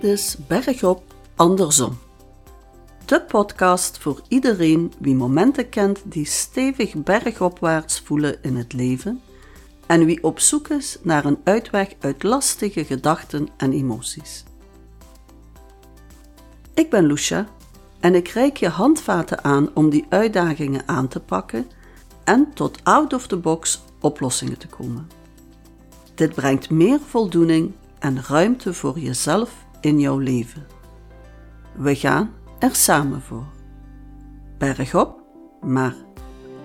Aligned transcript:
Dit 0.00 0.12
is 0.12 0.36
Bergop 0.46 1.02
Andersom. 1.34 1.98
De 3.04 3.20
podcast 3.20 3.98
voor 3.98 4.20
iedereen 4.28 4.92
wie 4.98 5.14
momenten 5.14 5.68
kent 5.68 6.00
die 6.04 6.26
stevig 6.26 6.94
bergopwaarts 6.94 8.00
voelen 8.00 8.42
in 8.42 8.56
het 8.56 8.72
leven 8.72 9.20
en 9.86 10.04
wie 10.04 10.24
op 10.24 10.40
zoek 10.40 10.68
is 10.68 10.98
naar 11.02 11.24
een 11.24 11.38
uitweg 11.44 11.94
uit 12.00 12.22
lastige 12.22 12.84
gedachten 12.84 13.48
en 13.56 13.72
emoties. 13.72 14.44
Ik 16.74 16.90
ben 16.90 17.06
Lucia 17.06 17.48
en 18.00 18.14
ik 18.14 18.28
reik 18.28 18.56
je 18.56 18.68
handvaten 18.68 19.44
aan 19.44 19.70
om 19.74 19.90
die 19.90 20.06
uitdagingen 20.08 20.88
aan 20.88 21.08
te 21.08 21.20
pakken 21.20 21.66
en 22.24 22.52
tot 22.54 22.78
out 22.82 23.12
of 23.12 23.26
the 23.26 23.36
box 23.36 23.82
oplossingen 24.00 24.58
te 24.58 24.66
komen. 24.66 25.08
Dit 26.14 26.34
brengt 26.34 26.70
meer 26.70 26.98
voldoening 27.06 27.72
en 27.98 28.22
ruimte 28.22 28.74
voor 28.74 28.98
jezelf 28.98 29.63
in 29.84 30.00
jouw 30.00 30.18
leven. 30.18 30.66
We 31.76 31.94
gaan 31.94 32.32
er 32.58 32.74
samen 32.74 33.22
voor. 33.22 33.46
Bergop, 34.58 35.22
maar 35.60 35.94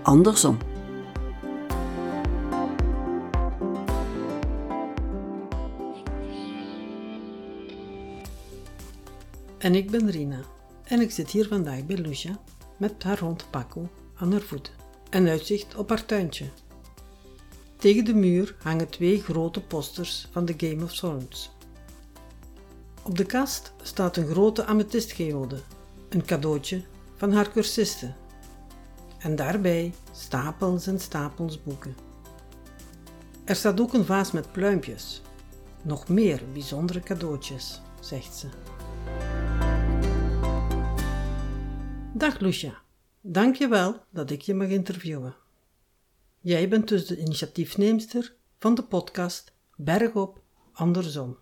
andersom. 0.02 0.58
En 9.58 9.76
ik 9.76 9.92
ben 9.92 10.10
Rina. 10.10 10.40
En 10.84 11.02
ik 11.02 11.12
zit 11.12 11.30
hier 11.30 11.48
vandaag 11.48 11.86
bij 11.86 11.98
Lucia 11.98 12.40
met 12.78 13.04
haar 13.04 13.20
hond 13.20 13.48
Paco 13.50 13.90
aan 14.16 14.32
haar 14.32 14.42
voeten 14.42 14.74
en 15.10 15.28
uitzicht 15.28 15.76
op 15.76 15.90
haar 15.90 16.06
tuintje. 16.06 16.46
Tegen 17.76 18.06
de 18.06 18.14
muur 18.14 18.56
hangen 18.64 18.90
twee 18.90 19.22
grote 19.22 19.62
posters 19.62 20.28
van 20.32 20.46
de 20.46 20.54
Game 20.58 20.84
of 20.84 20.94
Thrones. 20.94 21.52
Op 23.10 23.18
de 23.18 23.26
kast 23.26 23.74
staat 23.82 24.18
een 24.18 24.28
grote 24.28 24.66
amethystgeode, 24.66 25.60
een 26.10 26.26
cadeautje 26.26 26.84
van 27.16 27.32
haar 27.34 27.52
cursiste. 27.52 28.14
En 29.20 29.36
daarbij 29.36 29.94
stapels 30.12 30.88
en 30.88 31.00
stapels 31.00 31.64
boeken. 31.64 31.96
Er 33.46 33.56
staat 33.56 33.80
ook 33.80 33.94
een 33.94 34.06
vaas 34.06 34.32
met 34.32 34.52
pluimpjes. 34.52 35.22
Nog 35.82 36.08
meer 36.08 36.42
bijzondere 36.54 37.00
cadeautjes, 37.00 37.82
zegt 38.00 38.36
ze. 38.36 38.48
Dag 42.14 42.40
Lucia, 42.40 42.82
dank 43.22 43.56
je 43.56 43.68
wel 43.68 44.04
dat 44.10 44.32
ik 44.32 44.42
je 44.42 44.54
mag 44.54 44.68
interviewen. 44.68 45.36
Jij 46.40 46.70
bent 46.70 46.88
dus 46.88 47.06
de 47.06 47.18
initiatiefneemster 47.18 48.36
van 48.60 48.76
de 48.76 48.84
podcast 48.84 49.54
Bergop 49.76 50.42
Andersom. 50.74 51.38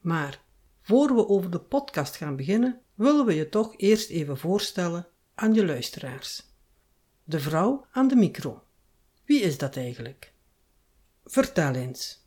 Maar 0.00 0.46
voor 0.88 1.14
we 1.14 1.28
over 1.28 1.50
de 1.50 1.60
podcast 1.60 2.16
gaan 2.16 2.36
beginnen, 2.36 2.80
willen 2.94 3.26
we 3.26 3.34
je 3.34 3.48
toch 3.48 3.74
eerst 3.76 4.10
even 4.10 4.38
voorstellen 4.38 5.06
aan 5.34 5.54
je 5.54 5.66
luisteraars. 5.66 6.42
De 7.24 7.40
vrouw 7.40 7.86
aan 7.92 8.08
de 8.08 8.16
micro. 8.16 8.62
Wie 9.24 9.40
is 9.40 9.58
dat 9.58 9.76
eigenlijk? 9.76 10.32
Vertel 11.24 11.74
eens. 11.74 12.24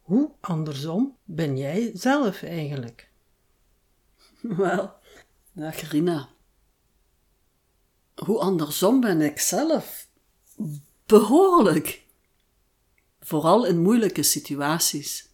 Hoe 0.00 0.30
andersom 0.40 1.16
ben 1.24 1.56
jij 1.56 1.90
zelf 1.94 2.42
eigenlijk? 2.42 3.10
Wel, 4.40 4.92
dag 5.52 5.90
Rina. 5.90 6.28
Hoe 8.14 8.38
andersom 8.38 9.00
ben 9.00 9.20
ik 9.20 9.38
zelf? 9.38 10.08
Behoorlijk. 11.06 12.06
Vooral 13.20 13.66
in 13.66 13.82
moeilijke 13.82 14.22
situaties. 14.22 15.33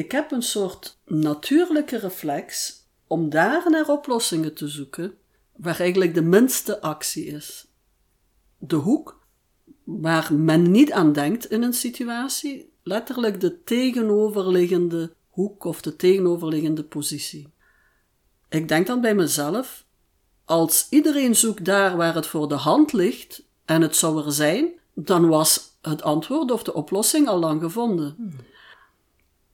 Ik 0.00 0.12
heb 0.12 0.30
een 0.30 0.42
soort 0.42 0.98
natuurlijke 1.06 1.98
reflex 1.98 2.78
om 3.06 3.30
daar 3.30 3.70
naar 3.70 3.88
oplossingen 3.88 4.54
te 4.54 4.68
zoeken 4.68 5.14
waar 5.56 5.80
eigenlijk 5.80 6.14
de 6.14 6.22
minste 6.22 6.80
actie 6.80 7.26
is. 7.26 7.66
De 8.58 8.76
hoek 8.76 9.26
waar 9.84 10.34
men 10.34 10.70
niet 10.70 10.92
aan 10.92 11.12
denkt 11.12 11.50
in 11.50 11.62
een 11.62 11.72
situatie, 11.72 12.72
letterlijk 12.82 13.40
de 13.40 13.62
tegenoverliggende 13.62 15.12
hoek 15.28 15.64
of 15.64 15.80
de 15.80 15.96
tegenoverliggende 15.96 16.84
positie. 16.84 17.52
Ik 18.48 18.68
denk 18.68 18.86
dan 18.86 19.00
bij 19.00 19.14
mezelf, 19.14 19.84
als 20.44 20.86
iedereen 20.90 21.36
zoekt 21.36 21.64
daar 21.64 21.96
waar 21.96 22.14
het 22.14 22.26
voor 22.26 22.48
de 22.48 22.54
hand 22.54 22.92
ligt 22.92 23.42
en 23.64 23.82
het 23.82 23.96
zou 23.96 24.24
er 24.24 24.32
zijn, 24.32 24.68
dan 24.94 25.28
was 25.28 25.76
het 25.80 26.02
antwoord 26.02 26.50
of 26.50 26.62
de 26.62 26.74
oplossing 26.74 27.28
al 27.28 27.38
lang 27.38 27.60
gevonden. 27.60 28.38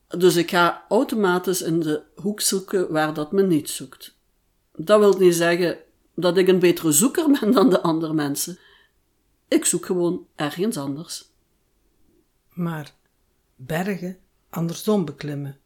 Dus 0.07 0.35
ik 0.35 0.49
ga 0.49 0.85
automatisch 0.89 1.61
in 1.61 1.79
de 1.79 2.03
hoek 2.15 2.41
zoeken 2.41 2.91
waar 2.91 3.13
dat 3.13 3.31
men 3.31 3.47
niet 3.47 3.69
zoekt. 3.69 4.17
Dat 4.75 4.99
wil 4.99 5.17
niet 5.17 5.35
zeggen 5.35 5.77
dat 6.15 6.37
ik 6.37 6.47
een 6.47 6.59
betere 6.59 6.91
zoeker 6.91 7.31
ben 7.39 7.51
dan 7.51 7.69
de 7.69 7.81
andere 7.81 8.13
mensen. 8.13 8.57
Ik 9.47 9.65
zoek 9.65 9.85
gewoon 9.85 10.27
ergens 10.35 10.77
anders. 10.77 11.31
Maar 12.53 12.93
bergen 13.55 14.17
andersom 14.49 15.05
beklimmen, 15.05 15.59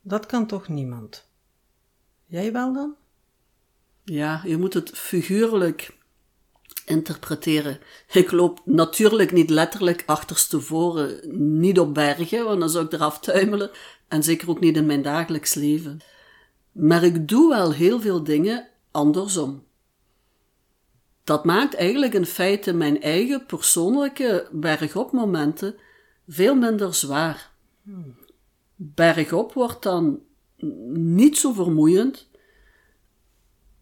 dat 0.00 0.26
kan 0.26 0.46
toch 0.46 0.68
niemand? 0.68 1.28
Jij 2.26 2.52
wel 2.52 2.72
dan? 2.72 2.94
Ja, 4.04 4.42
je 4.44 4.56
moet 4.56 4.74
het 4.74 4.90
figuurlijk 4.90 5.98
interpreteren. 6.86 7.78
Ik 8.12 8.30
loop 8.30 8.60
natuurlijk 8.64 9.32
niet 9.32 9.50
letterlijk 9.50 10.02
achterstevoren, 10.06 11.20
niet 11.60 11.78
op 11.78 11.94
bergen, 11.94 12.44
want 12.44 12.60
dan 12.60 12.70
zou 12.70 12.84
ik 12.84 12.92
eraf 12.92 13.18
tuimelen, 13.18 13.70
en 14.08 14.22
zeker 14.22 14.50
ook 14.50 14.60
niet 14.60 14.76
in 14.76 14.86
mijn 14.86 15.02
dagelijks 15.02 15.54
leven. 15.54 16.00
Maar 16.72 17.04
ik 17.04 17.28
doe 17.28 17.48
wel 17.48 17.72
heel 17.72 18.00
veel 18.00 18.24
dingen 18.24 18.68
andersom. 18.90 19.64
Dat 21.24 21.44
maakt 21.44 21.74
eigenlijk 21.74 22.14
in 22.14 22.26
feite 22.26 22.72
mijn 22.72 23.02
eigen 23.02 23.46
persoonlijke 23.46 24.48
bergopmomenten 24.52 25.74
veel 26.28 26.54
minder 26.54 26.94
zwaar. 26.94 27.50
Bergop 28.76 29.52
wordt 29.52 29.82
dan 29.82 30.20
niet 30.92 31.38
zo 31.38 31.52
vermoeiend, 31.52 32.28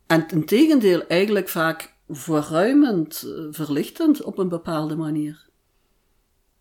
en 0.06 0.44
tegendeel 0.44 1.06
eigenlijk 1.06 1.48
vaak 1.48 1.96
verruimend, 2.08 3.22
eh, 3.22 3.46
verlichtend 3.50 4.22
op 4.22 4.38
een 4.38 4.48
bepaalde 4.48 4.96
manier. 4.96 5.48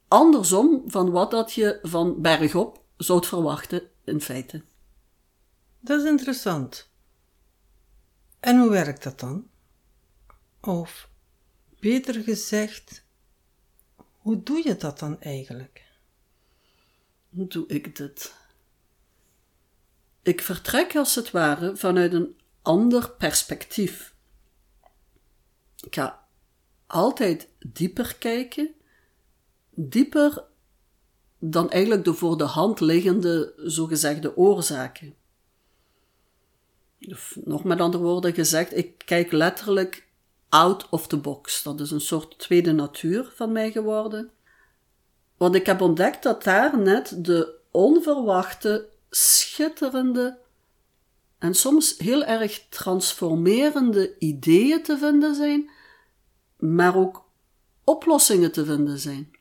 Andersom 0.08 0.84
van 0.85 1.12
wat 1.12 1.31
dat 1.31 1.53
je 1.53 1.80
van 1.81 2.22
bergop 2.22 2.84
zou 2.97 3.25
verwachten 3.25 3.81
in 4.03 4.22
feite. 4.22 4.63
Dat 5.80 6.02
is 6.02 6.09
interessant. 6.09 6.90
En 8.40 8.59
hoe 8.59 8.69
werkt 8.69 9.03
dat 9.03 9.19
dan? 9.19 9.50
Of 10.62 11.09
beter 11.79 12.24
gezegd, 12.24 13.06
hoe 14.18 14.44
doe 14.44 14.62
je 14.64 14.75
dat 14.75 15.00
dan 15.00 15.22
eigenlijk? 15.22 15.85
Hoe 17.29 17.47
doe 17.47 17.68
ik 17.68 17.96
dit? 17.96 18.34
Ik 20.22 20.41
vertrek 20.41 20.96
als 20.96 21.16
het 21.16 21.31
ware 21.31 21.75
vanuit 21.75 22.14
een 22.14 22.40
ander 22.62 23.12
perspectief. 23.12 24.16
Ik 25.86 25.96
ga 25.96 26.28
altijd 26.88 27.50
dieper 27.60 28.16
kijken, 28.16 28.74
dieper 29.70 30.44
dan 31.40 31.70
eigenlijk 31.70 32.04
de 32.04 32.14
voor 32.14 32.38
de 32.38 32.44
hand 32.44 32.80
liggende 32.80 33.54
zogezegde 33.58 34.38
oorzaken. 34.38 35.16
Nog 37.34 37.64
met 37.64 37.79
andere 37.79 38.03
woorden 38.03 38.34
gezegd, 38.34 38.78
ik 38.78 38.97
kijk 39.06 39.32
letterlijk 39.32 40.08
out 40.50 40.90
of 40.90 41.08
the 41.08 41.18
box. 41.18 41.64
Dat 41.64 41.80
is 41.80 41.91
een 41.91 42.02
soort 42.02 42.40
tweede 42.40 42.72
natuur 42.72 43.32
van 43.35 43.52
mij 43.52 43.72
geworden. 43.72 44.32
Want 45.38 45.56
ik 45.56 45.66
heb 45.66 45.82
ontdekt 45.82 46.23
dat 46.23 46.44
daar 46.44 46.80
net 46.80 47.26
de 47.26 47.56
onverwachte, 47.72 48.90
schitterende 49.09 50.38
en 51.37 51.55
soms 51.55 51.97
heel 51.97 52.23
erg 52.23 52.67
transformerende 52.69 54.16
ideeën 54.19 54.84
te 54.84 54.97
vinden 54.97 55.35
zijn, 55.35 55.69
maar 56.57 56.95
ook 56.95 57.29
oplossingen 57.84 58.51
te 58.51 58.66
vinden 58.66 58.99
zijn. 58.99 59.31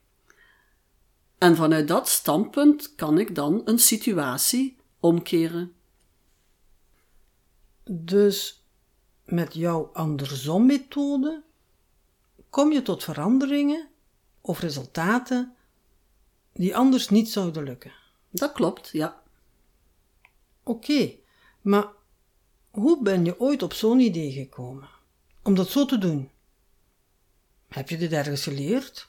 En 1.38 1.56
vanuit 1.56 1.88
dat 1.88 2.08
standpunt 2.08 2.94
kan 2.94 3.18
ik 3.18 3.34
dan 3.34 3.62
een 3.64 3.78
situatie 3.78 4.76
omkeren. 5.00 5.74
Dus 7.90 8.64
met 9.24 9.54
jouw 9.54 9.90
andersom-methode 9.92 11.42
kom 12.50 12.72
je 12.72 12.82
tot 12.82 13.04
veranderingen 13.04 13.88
of 14.40 14.60
resultaten 14.60 15.54
die 16.52 16.76
anders 16.76 17.08
niet 17.08 17.28
zouden 17.28 17.62
lukken. 17.62 17.92
Dat 18.30 18.52
klopt, 18.52 18.88
ja. 18.92 19.22
Oké, 20.62 21.14
maar 21.66 21.86
hoe 22.70 23.02
ben 23.02 23.24
je 23.24 23.40
ooit 23.40 23.62
op 23.62 23.72
zo'n 23.72 24.00
idee 24.00 24.32
gekomen? 24.32 24.88
Om 25.42 25.54
dat 25.54 25.68
zo 25.68 25.84
te 25.84 25.98
doen? 25.98 26.30
Heb 27.68 27.88
je 27.88 27.96
dit 27.96 28.12
ergens 28.12 28.42
geleerd? 28.42 29.08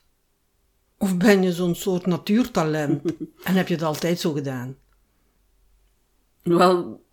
Of 0.98 1.18
ben 1.18 1.44
je 1.44 1.54
zo'n 1.54 1.76
soort 1.76 2.06
natuurtalent 2.06 3.14
en 3.44 3.56
heb 3.56 3.68
je 3.68 3.74
het 3.74 3.84
altijd 3.84 4.20
zo 4.20 4.34
gedaan? 4.34 4.78
Wel, 6.44 7.06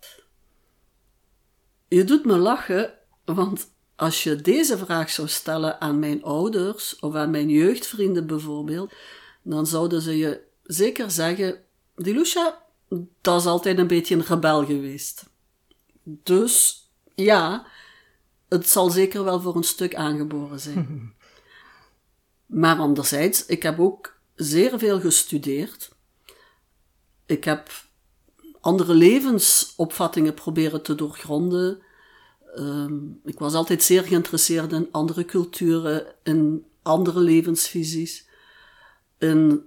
je 1.87 2.03
doet 2.03 2.25
me 2.25 2.37
lachen, 2.37 2.93
want 3.25 3.71
als 3.95 4.23
je 4.23 4.35
deze 4.35 4.77
vraag 4.77 5.09
zou 5.09 5.27
stellen 5.27 5.81
aan 5.81 5.99
mijn 5.99 6.23
ouders 6.23 6.99
of 6.99 7.15
aan 7.15 7.31
mijn 7.31 7.49
jeugdvrienden 7.49 8.27
bijvoorbeeld, 8.27 8.93
dan 9.41 9.67
zouden 9.67 10.01
ze 10.01 10.17
je 10.17 10.41
zeker 10.63 11.11
zeggen: 11.11 11.63
Dilusha, 11.95 12.63
dat 13.21 13.41
is 13.41 13.47
altijd 13.47 13.77
een 13.77 13.87
beetje 13.87 14.15
een 14.15 14.25
rebel 14.25 14.65
geweest. 14.65 15.33
Dus 16.07 16.85
ja, 17.15 17.67
het 18.47 18.69
zal 18.69 18.89
zeker 18.89 19.23
wel 19.23 19.41
voor 19.41 19.55
een 19.55 19.63
stuk 19.63 19.95
aangeboren 19.95 20.59
zijn. 20.59 21.13
maar 22.45 22.77
anderzijds, 22.77 23.45
ik 23.45 23.63
heb 23.63 23.79
ook 23.79 24.17
zeer 24.35 24.79
veel 24.79 24.99
gestudeerd. 24.99 25.91
Ik 27.25 27.43
heb 27.43 27.71
andere 28.61 28.93
levensopvattingen 28.93 30.33
proberen 30.33 30.83
te 30.83 30.95
doorgronden. 30.95 31.81
Ehm, 32.55 32.97
ik 33.23 33.39
was 33.39 33.53
altijd 33.53 33.83
zeer 33.83 34.03
geïnteresseerd 34.03 34.71
in 34.71 34.87
andere 34.91 35.25
culturen, 35.25 36.15
in 36.23 36.65
andere 36.81 37.19
levensvisies, 37.19 38.27
in 39.17 39.65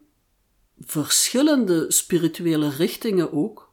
verschillende 0.81 1.93
spirituele 1.93 2.69
richtingen 2.69 3.33
ook. 3.33 3.68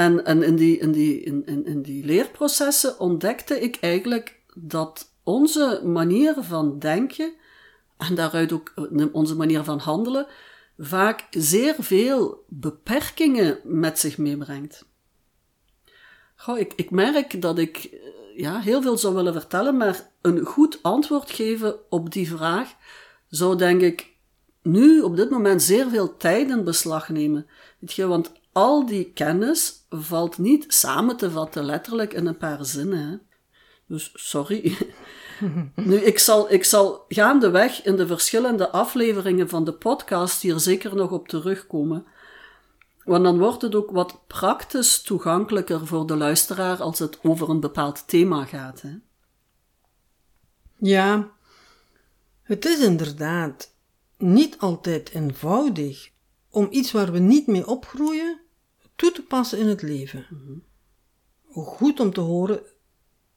En, 0.00 0.42
in, 0.42 0.56
die, 0.56 0.78
in, 0.78 0.92
die, 0.92 1.20
in, 1.20 1.46
in, 1.46 1.66
in 1.66 1.82
die 1.82 2.04
leerprocessen 2.04 3.00
ontdekte 3.00 3.60
ik 3.60 3.76
eigenlijk 3.80 4.40
dat 4.54 5.14
onze 5.22 5.80
manier 5.84 6.34
van 6.38 6.78
denken, 6.78 7.32
en 7.96 8.14
daaruit 8.14 8.52
ook 8.52 8.72
eh, 8.74 9.06
onze 9.12 9.36
manier 9.36 9.64
van 9.64 9.78
handelen, 9.78 10.26
vaak 10.78 11.26
zeer 11.30 11.74
veel 11.78 12.44
beperkingen 12.48 13.58
met 13.64 13.98
zich 13.98 14.18
meebrengt. 14.18 14.84
Goh, 16.36 16.58
ik, 16.58 16.72
ik 16.76 16.90
merk 16.90 17.42
dat 17.42 17.58
ik 17.58 17.76
eh, 17.76 17.98
ja, 18.36 18.60
heel 18.60 18.82
veel 18.82 18.98
zou 18.98 19.14
willen 19.14 19.32
vertellen, 19.32 19.76
maar 19.76 20.10
een 20.20 20.44
goed 20.44 20.82
antwoord 20.82 21.30
geven 21.30 21.90
op 21.90 22.12
die 22.12 22.28
vraag 22.28 22.74
zou 23.28 23.56
denk 23.56 23.80
ik 23.80 24.10
nu 24.62 25.00
op 25.00 25.16
dit 25.16 25.30
moment 25.30 25.62
zeer 25.62 25.88
veel 25.88 26.16
tijd 26.16 26.50
in 26.50 26.64
beslag 26.64 27.08
nemen. 27.08 27.46
Weet 27.78 27.92
je, 27.92 28.06
want 28.06 28.32
al 28.52 28.86
die 28.86 29.04
kennis 29.04 29.86
valt 29.88 30.38
niet 30.38 30.64
samen 30.68 31.16
te 31.16 31.30
vatten, 31.30 31.64
letterlijk 31.64 32.12
in 32.12 32.26
een 32.26 32.36
paar 32.36 32.64
zinnen. 32.64 33.08
Hè. 33.10 33.16
Dus 33.86 34.10
sorry. 34.14 34.76
nu, 35.74 35.96
ik 35.96 36.18
zal, 36.18 36.52
ik 36.52 36.64
zal 36.64 37.04
gaandeweg 37.08 37.84
in 37.84 37.96
de 37.96 38.06
verschillende 38.06 38.70
afleveringen 38.70 39.48
van 39.48 39.64
de 39.64 39.72
podcast 39.72 40.42
hier 40.42 40.58
zeker 40.58 40.94
nog 40.96 41.10
op 41.10 41.28
terugkomen. 41.28 42.06
Want 43.04 43.24
dan 43.24 43.38
wordt 43.38 43.62
het 43.62 43.74
ook 43.74 43.90
wat 43.90 44.20
praktisch 44.26 45.02
toegankelijker 45.02 45.86
voor 45.86 46.06
de 46.06 46.16
luisteraar 46.16 46.82
als 46.82 46.98
het 46.98 47.18
over 47.22 47.50
een 47.50 47.60
bepaald 47.60 48.08
thema 48.08 48.44
gaat. 48.44 48.80
Hè? 48.80 48.94
Ja, 50.76 51.30
het 52.42 52.64
is 52.64 52.78
inderdaad 52.78 53.74
niet 54.16 54.58
altijd 54.58 55.10
eenvoudig 55.10 56.10
om 56.50 56.66
iets 56.70 56.92
waar 56.92 57.12
we 57.12 57.18
niet 57.18 57.46
mee 57.46 57.66
opgroeien 57.66 58.39
toe 59.00 59.12
te 59.12 59.22
passen 59.22 59.58
in 59.58 59.66
het 59.66 59.82
leven. 59.82 60.26
Mm 60.30 60.62
Goed 61.52 62.00
om 62.00 62.12
te 62.12 62.20
horen 62.20 62.62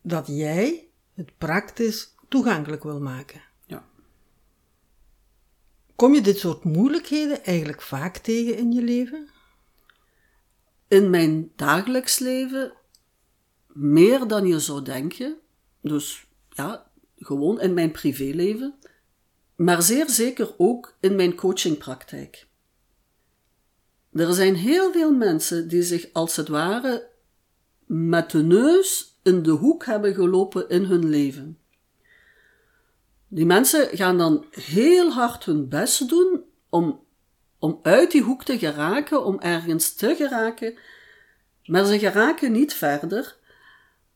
dat 0.01 0.27
jij 0.27 0.87
het 1.13 1.37
praktisch 1.37 2.15
toegankelijk 2.27 2.83
wil 2.83 2.99
maken. 2.99 3.41
Ja. 3.65 3.85
Kom 5.95 6.13
je 6.13 6.21
dit 6.21 6.37
soort 6.37 6.63
moeilijkheden 6.63 7.43
eigenlijk 7.43 7.81
vaak 7.81 8.17
tegen 8.17 8.57
in 8.57 8.71
je 8.71 8.81
leven? 8.81 9.29
In 10.87 11.09
mijn 11.09 11.51
dagelijks 11.55 12.19
leven 12.19 12.73
meer 13.67 14.27
dan 14.27 14.47
je 14.47 14.59
zou 14.59 14.83
denken. 14.83 15.37
Dus 15.81 16.27
ja, 16.49 16.91
gewoon 17.15 17.61
in 17.61 17.73
mijn 17.73 17.91
privéleven. 17.91 18.75
Maar 19.55 19.81
zeer 19.81 20.09
zeker 20.09 20.53
ook 20.57 20.97
in 20.99 21.15
mijn 21.15 21.35
coachingpraktijk. 21.35 22.47
Er 24.13 24.33
zijn 24.33 24.55
heel 24.55 24.91
veel 24.91 25.11
mensen 25.11 25.67
die 25.67 25.83
zich 25.83 26.07
als 26.11 26.35
het 26.35 26.47
ware 26.47 27.07
met 27.85 28.31
de 28.31 28.43
neus 28.43 29.17
in 29.23 29.43
de 29.43 29.51
hoek 29.51 29.85
hebben 29.85 30.13
gelopen 30.13 30.69
in 30.69 30.83
hun 30.83 31.09
leven. 31.09 31.57
Die 33.27 33.45
mensen 33.45 33.97
gaan 33.97 34.17
dan 34.17 34.45
heel 34.49 35.11
hard 35.11 35.45
hun 35.45 35.69
best 35.69 36.09
doen 36.09 36.43
om, 36.69 36.99
om 37.59 37.79
uit 37.81 38.11
die 38.11 38.21
hoek 38.21 38.43
te 38.43 38.57
geraken, 38.57 39.25
om 39.25 39.39
ergens 39.39 39.93
te 39.93 40.15
geraken, 40.15 40.77
maar 41.65 41.85
ze 41.85 41.99
geraken 41.99 42.51
niet 42.51 42.73
verder. 42.73 43.37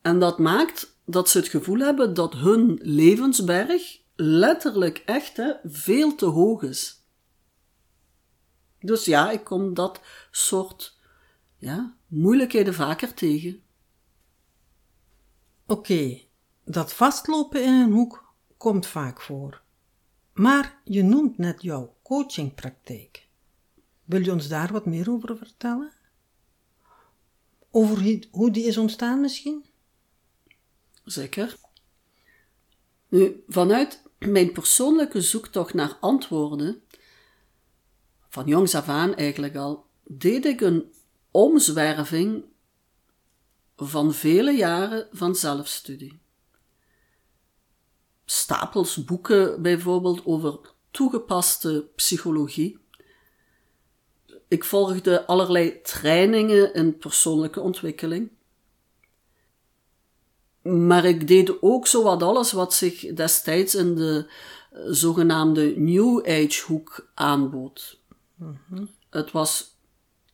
En 0.02 0.18
dat 0.18 0.38
maakt 0.38 0.96
dat 1.04 1.28
ze 1.28 1.38
het 1.38 1.48
gevoel 1.48 1.78
hebben 1.78 2.14
dat 2.14 2.34
hun 2.34 2.78
levensberg 2.82 4.00
letterlijk 4.16 5.02
echt 5.04 5.36
hè, 5.36 5.52
veel 5.64 6.14
te 6.14 6.26
hoog 6.26 6.62
is. 6.62 6.97
Dus 8.80 9.04
ja, 9.04 9.30
ik 9.30 9.44
kom 9.44 9.74
dat 9.74 10.00
soort 10.30 10.98
ja, 11.56 11.96
moeilijkheden 12.06 12.74
vaker 12.74 13.14
tegen. 13.14 13.62
Oké, 15.66 16.20
dat 16.64 16.92
vastlopen 16.92 17.64
in 17.64 17.72
een 17.72 17.92
hoek 17.92 18.34
komt 18.56 18.86
vaak 18.86 19.20
voor. 19.20 19.62
Maar 20.32 20.80
je 20.84 21.02
noemt 21.02 21.38
net 21.38 21.62
jouw 21.62 21.96
coachingpraktijk. 22.02 23.28
Wil 24.04 24.22
je 24.22 24.32
ons 24.32 24.48
daar 24.48 24.72
wat 24.72 24.86
meer 24.86 25.10
over 25.10 25.36
vertellen? 25.36 25.92
Over 27.70 28.26
hoe 28.30 28.50
die 28.50 28.64
is 28.64 28.76
ontstaan 28.78 29.20
misschien? 29.20 29.64
Zeker. 31.04 31.56
Nu, 33.08 33.44
vanuit 33.48 34.02
mijn 34.18 34.52
persoonlijke 34.52 35.20
zoektocht 35.20 35.74
naar 35.74 35.96
antwoorden 36.00 36.82
van 38.28 38.46
jongs 38.46 38.74
af 38.74 38.88
aan 38.88 39.14
eigenlijk 39.14 39.56
al, 39.56 39.86
deed 40.04 40.44
ik 40.44 40.60
een 40.60 40.92
omzwerving 41.30 42.44
van 43.76 44.12
vele 44.12 44.52
jaren 44.52 45.08
van 45.12 45.34
zelfstudie. 45.34 46.20
Stapels 48.24 49.04
boeken 49.04 49.62
bijvoorbeeld 49.62 50.26
over 50.26 50.58
toegepaste 50.90 51.88
psychologie. 51.96 52.78
Ik 54.48 54.64
volgde 54.64 55.26
allerlei 55.26 55.80
trainingen 55.82 56.74
in 56.74 56.98
persoonlijke 56.98 57.60
ontwikkeling. 57.60 58.30
Maar 60.62 61.04
ik 61.04 61.28
deed 61.28 61.62
ook 61.62 61.86
zo 61.86 62.02
wat 62.02 62.22
alles 62.22 62.52
wat 62.52 62.74
zich 62.74 63.14
destijds 63.14 63.74
in 63.74 63.94
de 63.94 64.30
zogenaamde 64.86 65.74
New 65.76 66.18
Age 66.26 66.62
hoek 66.66 67.10
aanbood. 67.14 67.97
Het 69.10 69.30
was 69.30 69.76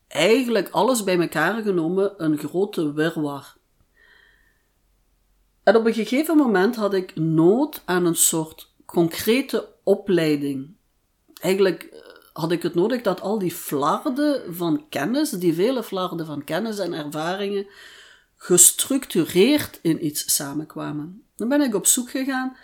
eigenlijk 0.09 0.69
alles 0.71 1.05
bij 1.05 1.21
elkaar 1.21 1.63
genomen 1.63 2.15
een 2.17 2.39
grote 2.39 2.93
wirwar. 2.93 3.57
En 5.63 5.77
op 5.77 5.87
een 5.87 5.95
gegeven 5.95 6.37
moment 6.37 6.77
had 6.77 6.95
ik 6.95 7.17
nood 7.17 7.83
aan 7.85 8.07
een 8.07 8.17
soort 8.17 8.73
concrete 8.85 9.69
opleiding. 9.83 10.75
Eigenlijk 11.41 11.83
eh, 11.83 12.01
had 12.33 12.53
ik 12.53 12.63
het 12.63 12.75
nodig 12.75 13.03
dat 13.03 13.21
al 13.21 13.39
die 13.39 13.53
flarden 13.53 14.55
van 14.55 14.89
kennis, 14.89 15.31
die 15.31 15.55
vele 15.55 15.83
flarden 15.83 16.27
van 16.27 16.45
kennis 16.45 16.79
en 16.79 16.93
ervaringen, 16.93 17.67
gestructureerd 18.37 19.79
in 19.83 20.07
iets 20.07 20.35
samenkwamen. 20.35 21.25
Dan 21.37 21.49
ben 21.49 21.61
ik 21.61 21.75
op 21.75 21.87
zoek 21.87 22.11
gegaan 22.11 22.57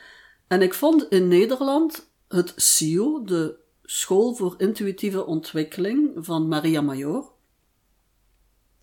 en 0.46 0.62
ik 0.62 0.74
vond 0.74 1.08
in 1.08 1.28
Nederland 1.28 2.10
het 2.28 2.52
SIO, 2.56 3.24
de 3.24 3.59
School 3.92 4.34
voor 4.34 4.54
Intuïtieve 4.58 5.26
Ontwikkeling 5.26 6.10
van 6.16 6.48
Maria 6.48 6.80
Major. 6.80 7.32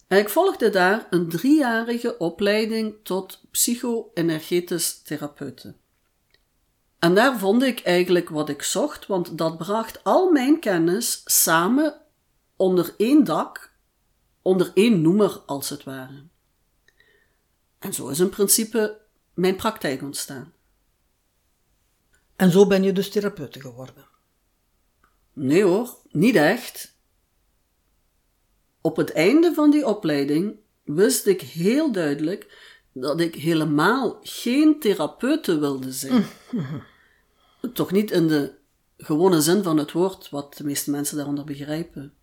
En 0.08 0.18
ik 0.18 0.30
volgde 0.30 0.70
daar 0.70 1.08
een 1.10 1.30
driejarige 1.30 2.18
opleiding 2.18 2.96
tot 3.04 3.42
psycho-energetisch 3.52 5.02
therapeute. 5.02 5.76
En 7.00 7.16
daar 7.16 7.40
vond 7.40 7.64
ik 7.64 7.80
eigenlijk 7.80 8.30
wat 8.30 8.50
ik 8.50 8.62
zocht, 8.62 9.06
want 9.06 9.38
dat 9.38 9.58
bracht 9.58 10.04
al 10.04 10.32
mijn 10.32 10.60
kennis 10.60 11.22
samen 11.26 12.02
onder 12.56 12.94
één 12.98 13.24
dak, 13.24 13.74
onder 14.42 14.72
één 14.74 15.02
noemer 15.02 15.42
als 15.46 15.70
het 15.70 15.84
ware. 15.84 16.24
En 17.80 17.94
zo 17.94 18.08
is 18.08 18.20
in 18.20 18.30
principe 18.30 19.02
mijn 19.34 19.56
praktijk 19.56 20.02
ontstaan. 20.02 20.54
En 22.36 22.52
zo 22.52 22.68
ben 22.68 22.84
je 22.84 22.94
dus 22.94 23.10
therapeute 23.10 23.62
geworden? 23.62 24.16
Nee 25.40 25.64
hoor, 25.64 25.98
niet 26.12 26.36
echt. 26.36 26.96
Op 28.82 28.96
het 28.96 29.12
einde 29.12 29.54
van 29.54 29.72
die 29.72 29.88
opleiding 29.88 30.56
wist 30.84 31.26
ik 31.26 31.42
heel 31.42 31.92
duidelijk 31.92 32.72
dat 32.92 33.20
ik 33.20 33.36
helemaal 33.36 34.20
geen 34.22 34.80
therapeute 34.80 35.60
wilde 35.60 35.92
zijn. 35.92 36.26
Toch 37.74 37.92
niet 37.92 38.12
in 38.12 38.28
de 38.28 38.54
gewone 38.98 39.42
zin 39.42 39.64
van 39.64 39.78
het 39.78 39.92
woord, 39.92 40.30
wat 40.30 40.58
de 40.58 40.64
meeste 40.64 40.92
mensen 40.92 41.18
daaronder 41.18 41.44
begrijpen. 41.46 42.14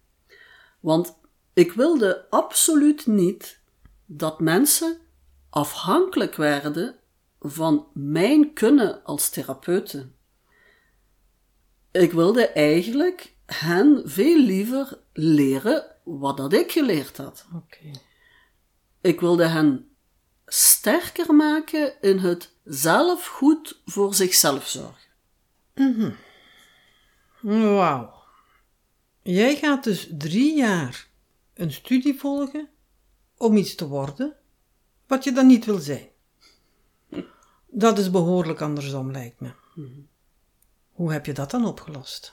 Want 0.80 1.16
Ik 1.52 1.72
wilde 1.72 2.26
absoluut 2.30 3.06
niet 3.06 3.60
dat 4.06 4.40
mensen 4.40 4.98
afhankelijk 5.50 6.34
werden 6.34 6.96
van 7.40 7.86
mijn 7.92 8.52
kunnen 8.52 9.04
als 9.04 9.28
therapeute. 9.28 10.08
Ik 11.94 12.12
wilde 12.12 12.48
eigenlijk 12.48 13.34
hen 13.46 14.02
veel 14.04 14.38
liever 14.38 14.98
leren 15.12 15.96
wat 16.04 16.36
dat 16.36 16.52
ik 16.52 16.72
geleerd 16.72 17.16
had. 17.16 17.46
Ik 19.00 19.20
wilde 19.20 19.46
hen 19.46 19.88
sterker 20.46 21.34
maken 21.34 22.00
in 22.00 22.18
het 22.18 22.52
zelf 22.64 23.26
goed 23.26 23.82
voor 23.84 24.14
zichzelf 24.14 24.68
zorgen. 24.68 25.10
Wauw. 27.40 28.14
Jij 29.22 29.56
gaat 29.56 29.84
dus 29.84 30.08
drie 30.18 30.56
jaar 30.56 31.08
een 31.54 31.72
studie 31.72 32.18
volgen 32.18 32.68
om 33.36 33.56
iets 33.56 33.74
te 33.74 33.88
worden 33.88 34.36
wat 35.06 35.24
je 35.24 35.32
dan 35.32 35.46
niet 35.46 35.64
wil 35.64 35.78
zijn. 35.78 36.08
Dat 37.66 37.98
is 37.98 38.10
behoorlijk 38.10 38.60
andersom, 38.60 39.10
lijkt 39.10 39.40
me. 39.40 39.52
Hoe 40.94 41.12
heb 41.12 41.26
je 41.26 41.32
dat 41.32 41.50
dan 41.50 41.66
opgelost? 41.66 42.32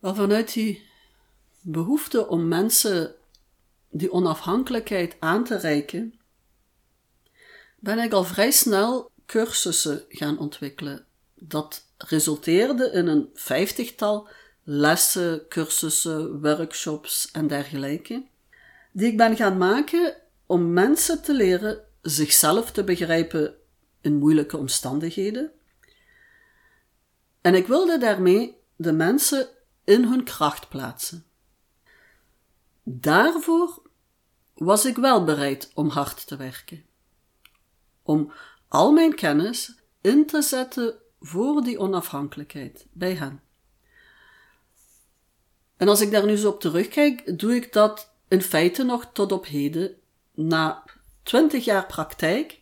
Vanuit 0.00 0.52
die 0.52 0.86
behoefte 1.60 2.26
om 2.26 2.48
mensen 2.48 3.14
die 3.90 4.12
onafhankelijkheid 4.12 5.16
aan 5.18 5.44
te 5.44 5.56
reiken, 5.56 6.14
ben 7.78 7.98
ik 7.98 8.12
al 8.12 8.24
vrij 8.24 8.50
snel 8.50 9.10
cursussen 9.26 10.04
gaan 10.08 10.38
ontwikkelen. 10.38 11.04
Dat 11.34 11.86
resulteerde 11.96 12.90
in 12.90 13.06
een 13.06 13.30
vijftigtal 13.34 14.28
lessen, 14.62 15.48
cursussen, 15.48 16.40
workshops 16.40 17.30
en 17.30 17.46
dergelijke, 17.46 18.26
die 18.92 19.06
ik 19.06 19.16
ben 19.16 19.36
gaan 19.36 19.56
maken 19.56 20.16
om 20.46 20.72
mensen 20.72 21.22
te 21.22 21.34
leren 21.34 21.84
zichzelf 22.02 22.70
te 22.70 22.84
begrijpen 22.84 23.54
in 24.00 24.16
moeilijke 24.16 24.56
omstandigheden. 24.56 25.52
En 27.42 27.54
ik 27.54 27.66
wilde 27.66 27.98
daarmee 27.98 28.56
de 28.76 28.92
mensen 28.92 29.48
in 29.84 30.04
hun 30.04 30.24
kracht 30.24 30.68
plaatsen. 30.68 31.26
Daarvoor 32.82 33.82
was 34.54 34.84
ik 34.84 34.96
wel 34.96 35.24
bereid 35.24 35.70
om 35.74 35.88
hard 35.88 36.26
te 36.26 36.36
werken. 36.36 36.84
Om 38.02 38.32
al 38.68 38.92
mijn 38.92 39.14
kennis 39.14 39.74
in 40.00 40.26
te 40.26 40.42
zetten 40.42 40.94
voor 41.20 41.62
die 41.62 41.78
onafhankelijkheid 41.78 42.86
bij 42.92 43.14
hen. 43.14 43.42
En 45.76 45.88
als 45.88 46.00
ik 46.00 46.10
daar 46.10 46.26
nu 46.26 46.36
zo 46.36 46.48
op 46.48 46.60
terugkijk, 46.60 47.38
doe 47.38 47.54
ik 47.54 47.72
dat 47.72 48.14
in 48.28 48.42
feite 48.42 48.82
nog 48.82 49.10
tot 49.12 49.32
op 49.32 49.46
heden. 49.46 49.96
Na 50.34 50.84
twintig 51.22 51.64
jaar 51.64 51.86
praktijk 51.86 52.60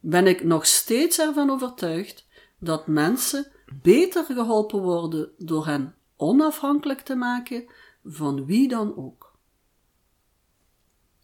ben 0.00 0.26
ik 0.26 0.44
nog 0.44 0.66
steeds 0.66 1.18
ervan 1.18 1.50
overtuigd 1.50 2.26
dat 2.58 2.86
mensen 2.86 3.52
beter 3.72 4.24
geholpen 4.24 4.82
worden 4.82 5.32
door 5.38 5.66
hen 5.66 5.94
onafhankelijk 6.16 7.00
te 7.00 7.14
maken 7.14 7.66
van 8.04 8.44
wie 8.44 8.68
dan 8.68 8.96
ook. 8.96 9.38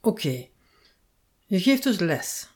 Oké, 0.00 0.48
je 1.46 1.60
geeft 1.60 1.82
dus 1.82 1.98
les. 1.98 2.48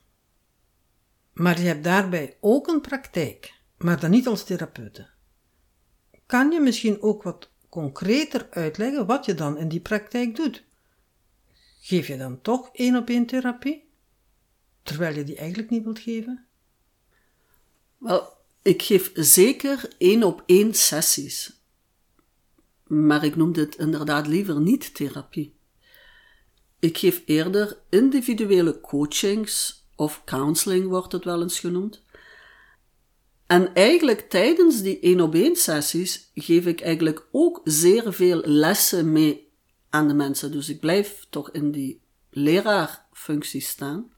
Maar 1.33 1.61
je 1.61 1.67
hebt 1.67 1.85
daarbij 1.85 2.37
ook 2.41 2.67
een 2.67 2.81
praktijk, 2.81 3.55
maar 3.77 4.01
dan 4.01 4.11
niet 4.11 4.27
als 4.27 4.45
therapeute. 4.45 5.09
Kan 6.27 6.51
je 6.51 6.61
misschien 6.61 7.03
ook 7.03 7.23
wat 7.23 7.51
concreter 7.69 8.47
uitleggen 8.51 9.07
wat 9.07 9.25
je 9.25 9.35
dan 9.35 9.59
in 9.59 9.69
die 9.69 9.81
praktijk 9.81 10.37
doet? 10.37 10.65
Geef 11.81 12.07
je 12.07 12.17
dan 12.17 12.41
toch 12.41 12.69
één 12.73 12.97
op 12.97 13.09
één 13.09 13.27
therapie? 13.27 13.91
Terwijl 14.83 15.15
je 15.15 15.25
die 15.25 15.37
eigenlijk 15.37 15.71
niet 15.71 15.85
wilt 15.85 15.99
geven? 15.99 16.47
Wel, 17.99 18.38
ik 18.69 18.83
geef 18.83 19.11
zeker 19.15 19.89
één 19.99 20.23
op 20.23 20.43
één 20.47 20.75
sessies. 20.75 21.63
Maar 22.87 23.25
ik 23.25 23.37
noem 23.37 23.53
dit 23.53 23.77
inderdaad 23.77 24.27
liever 24.27 24.61
niet 24.61 24.95
therapie. 24.95 25.57
Ik 26.79 26.99
geef 26.99 27.23
eerder 27.27 27.79
individuele 27.89 28.81
coachings 28.81 29.87
of 29.97 30.23
counseling 30.25 30.87
wordt 30.87 31.13
het 31.13 31.25
wel 31.25 31.43
eens 31.43 31.59
genoemd. 31.59 32.03
En 33.47 33.75
eigenlijk 33.75 34.21
tijdens 34.21 34.83
die 34.83 35.01
één 35.01 35.21
op 35.21 35.35
één 35.35 35.57
sessies 35.57 36.31
geef 36.35 36.67
ik 36.67 36.81
eigenlijk 36.81 37.27
ook 37.33 37.61
zeer 37.65 38.13
veel 38.13 38.41
lessen 38.45 39.13
mee 39.13 39.53
aan 39.91 40.09
de 40.09 40.15
mensen. 40.15 40.53
Dus 40.53 40.69
ik 40.69 40.81
blijf 40.81 41.27
toch 41.31 41.51
in 41.51 41.71
die 41.71 42.03
leraarfunctie 42.31 43.61
staan. 43.61 44.13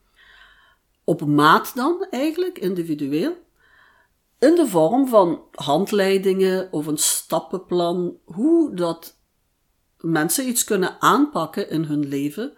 Op 1.05 1.27
maat 1.27 1.73
dan 1.75 2.07
eigenlijk, 2.11 2.59
individueel. 2.59 3.49
In 4.41 4.55
de 4.55 4.67
vorm 4.67 5.09
van 5.09 5.43
handleidingen 5.51 6.73
of 6.73 6.87
een 6.87 6.99
stappenplan, 6.99 8.19
hoe 8.25 8.75
dat 8.75 9.19
mensen 9.99 10.49
iets 10.49 10.65
kunnen 10.65 11.01
aanpakken 11.01 11.71
in 11.71 11.85
hun 11.85 12.09
leven, 12.09 12.53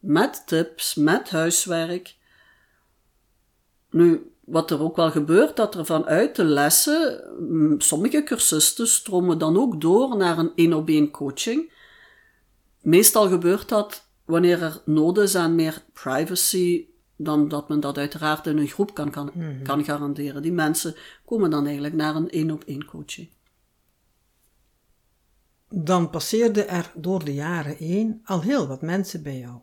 met 0.00 0.42
tips, 0.46 0.94
met 0.94 1.30
huiswerk. 1.30 2.16
Nu, 3.90 4.32
wat 4.44 4.70
er 4.70 4.82
ook 4.82 4.96
wel 4.96 5.10
gebeurt, 5.10 5.56
dat 5.56 5.74
er 5.74 5.86
vanuit 5.86 6.36
de 6.36 6.44
lessen, 6.44 7.24
mm, 7.38 7.80
sommige 7.80 8.22
cursisten 8.22 8.86
stromen 8.86 9.38
dan 9.38 9.56
ook 9.58 9.80
door 9.80 10.16
naar 10.16 10.38
een 10.38 10.52
één-op-één 10.54 11.10
coaching. 11.10 11.72
Meestal 12.82 13.28
gebeurt 13.28 13.68
dat 13.68 14.08
wanneer 14.24 14.62
er 14.62 14.82
nood 14.84 15.18
is 15.18 15.34
aan 15.34 15.54
meer 15.54 15.84
privacy, 15.92 16.88
dan 17.16 17.48
dat 17.48 17.68
men 17.68 17.80
dat 17.80 17.98
uiteraard 17.98 18.46
in 18.46 18.58
een 18.58 18.68
groep 18.68 18.94
kan, 18.94 19.10
kan, 19.10 19.32
kan 19.62 19.84
garanderen. 19.84 20.42
Die 20.42 20.52
mensen 20.52 20.94
komen 21.24 21.50
dan 21.50 21.64
eigenlijk 21.64 21.94
naar 21.94 22.14
een 22.14 22.30
één-op-één 22.30 22.84
coaching. 22.84 23.28
Dan 25.68 26.10
passeerde 26.10 26.64
er 26.64 26.92
door 26.94 27.24
de 27.24 27.34
jaren 27.34 27.76
heen 27.76 28.20
al 28.24 28.42
heel 28.42 28.66
wat 28.66 28.82
mensen 28.82 29.22
bij 29.22 29.38
jou. 29.38 29.60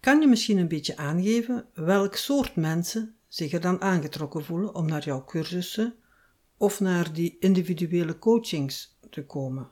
Kan 0.00 0.20
je 0.20 0.26
misschien 0.26 0.58
een 0.58 0.68
beetje 0.68 0.96
aangeven 0.96 1.66
welk 1.74 2.14
soort 2.14 2.56
mensen 2.56 3.16
zich 3.28 3.52
er 3.52 3.60
dan 3.60 3.80
aangetrokken 3.80 4.44
voelen 4.44 4.74
om 4.74 4.86
naar 4.86 5.04
jouw 5.04 5.24
cursussen 5.24 5.94
of 6.56 6.80
naar 6.80 7.12
die 7.12 7.36
individuele 7.38 8.18
coachings 8.18 8.98
te 9.10 9.24
komen? 9.24 9.70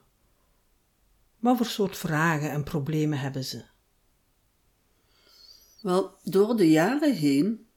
Wat 1.39 1.57
voor 1.57 1.65
soort 1.65 1.97
vragen 1.97 2.51
en 2.51 2.63
problemen 2.63 3.19
hebben 3.19 3.43
ze? 3.43 3.63
Wel, 5.85 6.17
door 6.23 6.57
de 6.57 6.69
jaren 6.69 7.13
heen 7.13 7.67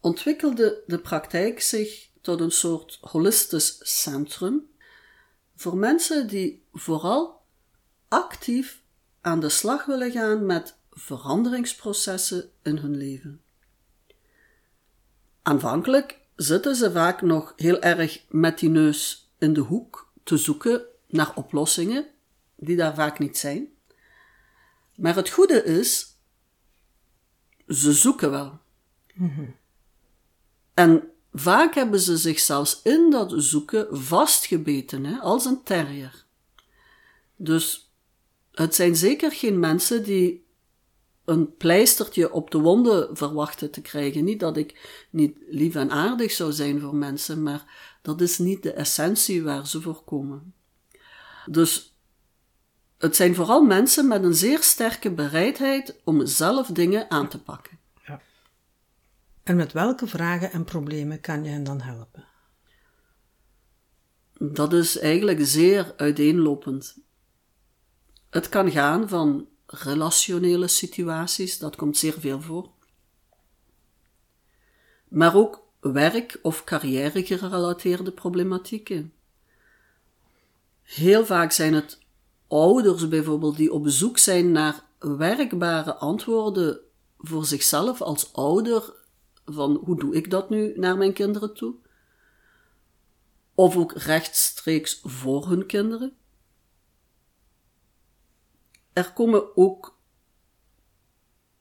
ontwikkelde 0.00 0.82
de 0.86 0.98
praktijk 0.98 1.60
zich 1.60 2.08
tot 2.20 2.40
een 2.40 2.50
soort 2.50 2.98
holistisch 3.00 3.78
centrum 4.00 4.66
voor 5.54 5.76
mensen 5.76 6.28
die 6.28 6.64
vooral 6.72 7.42
actief 8.08 8.82
aan 9.20 9.40
de 9.40 9.48
slag 9.48 9.84
willen 9.84 10.10
gaan 10.10 10.46
met 10.46 10.78
veranderingsprocessen 10.90 12.50
in 12.62 12.76
hun 12.76 12.96
leven. 12.96 13.42
Aanvankelijk 15.42 16.20
zitten 16.36 16.76
ze 16.76 16.92
vaak 16.92 17.22
nog 17.22 17.52
heel 17.56 17.80
erg 17.80 18.24
met 18.28 18.58
die 18.58 18.70
neus 18.70 19.30
in 19.38 19.52
de 19.52 19.60
hoek 19.60 20.12
te 20.22 20.36
zoeken 20.36 20.82
naar 21.06 21.32
oplossingen 21.34 22.06
die 22.56 22.76
daar 22.76 22.94
vaak 22.94 23.18
niet 23.18 23.38
zijn. 23.38 23.68
Maar 24.94 25.14
het 25.14 25.30
goede 25.30 25.64
is, 25.64 26.15
ze 27.68 27.92
zoeken 27.92 28.30
wel. 28.30 28.58
En 30.74 31.10
vaak 31.32 31.74
hebben 31.74 32.00
ze 32.00 32.16
zich 32.16 32.38
zelfs 32.38 32.80
in 32.82 33.10
dat 33.10 33.32
zoeken 33.36 33.86
vastgebeten, 33.90 35.04
hè, 35.04 35.18
als 35.18 35.44
een 35.44 35.62
terrier. 35.62 36.24
Dus 37.36 37.90
het 38.52 38.74
zijn 38.74 38.96
zeker 38.96 39.32
geen 39.32 39.58
mensen 39.58 40.04
die 40.04 40.44
een 41.24 41.56
pleistertje 41.56 42.32
op 42.32 42.50
de 42.50 42.58
wonden 42.58 43.16
verwachten 43.16 43.70
te 43.70 43.80
krijgen. 43.80 44.24
Niet 44.24 44.40
dat 44.40 44.56
ik 44.56 45.06
niet 45.10 45.36
lief 45.48 45.74
en 45.74 45.90
aardig 45.90 46.32
zou 46.32 46.52
zijn 46.52 46.80
voor 46.80 46.94
mensen, 46.94 47.42
maar 47.42 47.98
dat 48.02 48.20
is 48.20 48.38
niet 48.38 48.62
de 48.62 48.72
essentie 48.72 49.42
waar 49.42 49.66
ze 49.66 49.80
voor 49.80 50.02
komen. 50.04 50.54
Dus 51.46 51.95
het 52.98 53.16
zijn 53.16 53.34
vooral 53.34 53.62
mensen 53.62 54.08
met 54.08 54.24
een 54.24 54.34
zeer 54.34 54.62
sterke 54.62 55.10
bereidheid 55.10 56.00
om 56.04 56.26
zelf 56.26 56.66
dingen 56.66 57.10
aan 57.10 57.28
te 57.28 57.42
pakken. 57.42 57.78
Ja. 58.06 58.20
En 59.42 59.56
met 59.56 59.72
welke 59.72 60.06
vragen 60.06 60.52
en 60.52 60.64
problemen 60.64 61.20
kan 61.20 61.44
je 61.44 61.50
hen 61.50 61.64
dan 61.64 61.80
helpen? 61.80 62.24
Dat 64.38 64.72
is 64.72 64.98
eigenlijk 64.98 65.38
zeer 65.42 65.94
uiteenlopend. 65.96 66.98
Het 68.30 68.48
kan 68.48 68.70
gaan 68.70 69.08
van 69.08 69.48
relationele 69.66 70.68
situaties, 70.68 71.58
dat 71.58 71.76
komt 71.76 71.96
zeer 71.96 72.20
veel 72.20 72.40
voor. 72.40 72.70
Maar 75.08 75.34
ook 75.34 75.68
werk- 75.80 76.38
of 76.42 76.64
carrière-gerelateerde 76.64 78.12
problematieken. 78.12 79.12
Heel 80.82 81.26
vaak 81.26 81.52
zijn 81.52 81.74
het 81.74 81.98
ouders 82.48 83.08
bijvoorbeeld 83.08 83.56
die 83.56 83.72
op 83.72 83.88
zoek 83.88 84.18
zijn 84.18 84.52
naar 84.52 84.84
werkbare 84.98 85.94
antwoorden 85.94 86.80
voor 87.18 87.44
zichzelf 87.44 88.02
als 88.02 88.32
ouder, 88.32 88.94
van 89.44 89.80
hoe 89.84 89.98
doe 89.98 90.14
ik 90.14 90.30
dat 90.30 90.50
nu 90.50 90.72
naar 90.76 90.96
mijn 90.96 91.12
kinderen 91.12 91.54
toe? 91.54 91.74
Of 93.54 93.76
ook 93.76 93.92
rechtstreeks 93.92 95.00
voor 95.02 95.48
hun 95.48 95.66
kinderen. 95.66 96.16
Er 98.92 99.12
komen 99.12 99.56
ook 99.56 99.98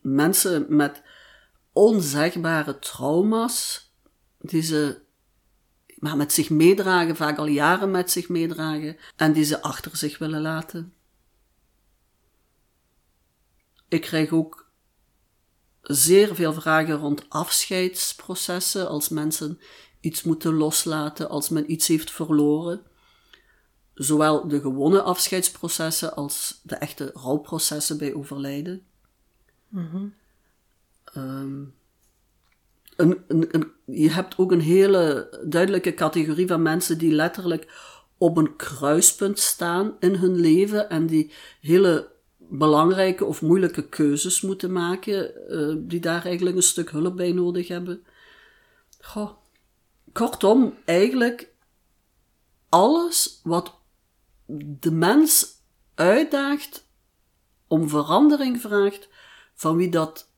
mensen 0.01 0.75
met 0.75 1.03
onzegbare 1.73 2.79
trauma's, 2.79 3.91
die 4.39 4.61
ze 4.61 5.04
maar 5.95 6.17
met 6.17 6.33
zich 6.33 6.49
meedragen, 6.49 7.15
vaak 7.15 7.37
al 7.37 7.47
jaren 7.47 7.91
met 7.91 8.11
zich 8.11 8.29
meedragen, 8.29 8.97
en 9.15 9.33
die 9.33 9.43
ze 9.43 9.61
achter 9.61 9.97
zich 9.97 10.17
willen 10.17 10.41
laten. 10.41 10.93
Ik 13.87 14.01
krijg 14.01 14.31
ook 14.31 14.69
zeer 15.81 16.35
veel 16.35 16.53
vragen 16.53 16.95
rond 16.95 17.29
afscheidsprocessen, 17.29 18.89
als 18.89 19.09
mensen 19.09 19.59
iets 19.99 20.23
moeten 20.23 20.53
loslaten, 20.53 21.29
als 21.29 21.49
men 21.49 21.71
iets 21.71 21.87
heeft 21.87 22.11
verloren. 22.11 22.81
Zowel 23.93 24.47
de 24.47 24.61
gewone 24.61 25.01
afscheidsprocessen 25.01 26.15
als 26.15 26.59
de 26.63 26.75
echte 26.75 27.11
rouwprocessen 27.13 27.97
bij 27.97 28.13
overlijden. 28.13 28.85
Mm 29.67 30.13
je 33.85 34.09
hebt 34.09 34.37
ook 34.37 34.51
een 34.51 34.61
hele 34.61 35.29
duidelijke 35.45 35.93
categorie 35.93 36.47
van 36.47 36.61
mensen 36.61 36.97
die 36.97 37.11
letterlijk 37.11 37.93
op 38.17 38.37
een 38.37 38.55
kruispunt 38.55 39.39
staan 39.39 39.95
in 39.99 40.15
hun 40.15 40.35
leven 40.35 40.89
en 40.89 41.05
die 41.05 41.31
hele 41.61 42.13
belangrijke 42.37 43.25
of 43.25 43.41
moeilijke 43.41 43.89
keuzes 43.89 44.41
moeten 44.41 44.71
maken, 44.71 45.31
uh, 45.49 45.75
die 45.77 45.99
daar 45.99 46.25
eigenlijk 46.25 46.55
een 46.55 46.63
stuk 46.63 46.89
hulp 46.89 47.15
bij 47.15 47.31
nodig 47.31 47.67
hebben. 47.67 48.03
Goh. 49.01 49.31
Kortom, 50.11 50.73
eigenlijk 50.85 51.53
alles 52.69 53.39
wat 53.43 53.75
de 54.79 54.91
mens 54.91 55.47
uitdaagt, 55.95 56.87
om 57.67 57.89
verandering 57.89 58.61
vraagt, 58.61 59.07
van 59.53 59.75
wie 59.75 59.89
dat 59.89 60.29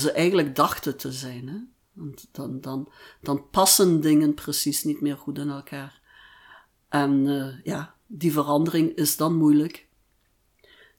ze 0.00 0.12
eigenlijk 0.12 0.56
dachten 0.56 0.96
te 0.96 1.12
zijn. 1.12 1.48
Hè? 1.48 1.58
Want 1.92 2.28
dan, 2.32 2.60
dan, 2.60 2.92
dan 3.20 3.50
passen 3.50 4.00
dingen 4.00 4.34
precies 4.34 4.84
niet 4.84 5.00
meer 5.00 5.16
goed 5.16 5.38
in 5.38 5.48
elkaar. 5.48 6.00
En 6.88 7.26
uh, 7.26 7.62
ja, 7.62 7.94
die 8.06 8.32
verandering 8.32 8.94
is 8.94 9.16
dan 9.16 9.36
moeilijk. 9.36 9.88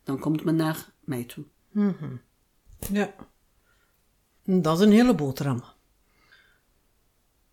Dan 0.03 0.19
komt 0.19 0.43
men 0.43 0.55
naar 0.55 0.91
mij 0.99 1.23
toe. 1.23 1.43
-hmm. 1.71 2.21
Ja, 2.91 3.15
dat 4.43 4.79
is 4.79 4.85
een 4.85 4.91
hele 4.91 5.15
boterham. 5.15 5.63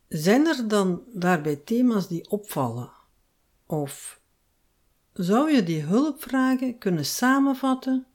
Zijn 0.09 0.47
er 0.47 0.69
dan 0.69 1.03
daarbij 1.13 1.57
thema's 1.57 2.09
die 2.09 2.31
opvallen? 2.31 2.91
Of 3.67 4.21
zou 5.13 5.51
je 5.51 5.63
die 5.63 5.81
hulpvragen 5.81 6.79
kunnen 6.79 7.05
samenvatten 7.05 8.07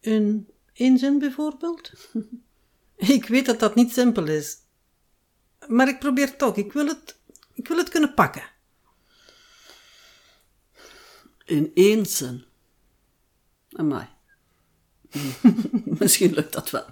in 0.00 0.48
één 0.76 0.98
zin 0.98 1.18
bijvoorbeeld? 1.18 1.92
ik 2.96 3.26
weet 3.26 3.46
dat 3.46 3.60
dat 3.60 3.74
niet 3.74 3.92
simpel 3.92 4.26
is. 4.26 4.58
Maar 5.68 5.88
ik 5.88 5.98
probeer 5.98 6.36
toch. 6.36 6.56
Ik 6.56 6.72
wil 6.72 6.86
het, 6.86 7.18
ik 7.52 7.68
wil 7.68 7.76
het 7.76 7.88
kunnen 7.88 8.14
pakken. 8.14 8.50
In 11.44 11.70
één 11.74 12.06
zin. 12.06 12.44
Amai. 13.70 14.08
Misschien 15.98 16.32
lukt 16.32 16.52
dat 16.52 16.70
wel. 16.70 16.86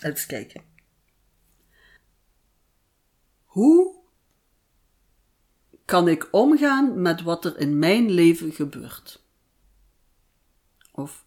Even 0.00 0.26
kijken. 0.26 0.62
Hoe 3.44 3.94
kan 5.84 6.08
ik 6.08 6.28
omgaan 6.30 7.02
met 7.02 7.22
wat 7.22 7.44
er 7.44 7.58
in 7.58 7.78
mijn 7.78 8.10
leven 8.10 8.52
gebeurt? 8.52 9.24
Of 10.92 11.24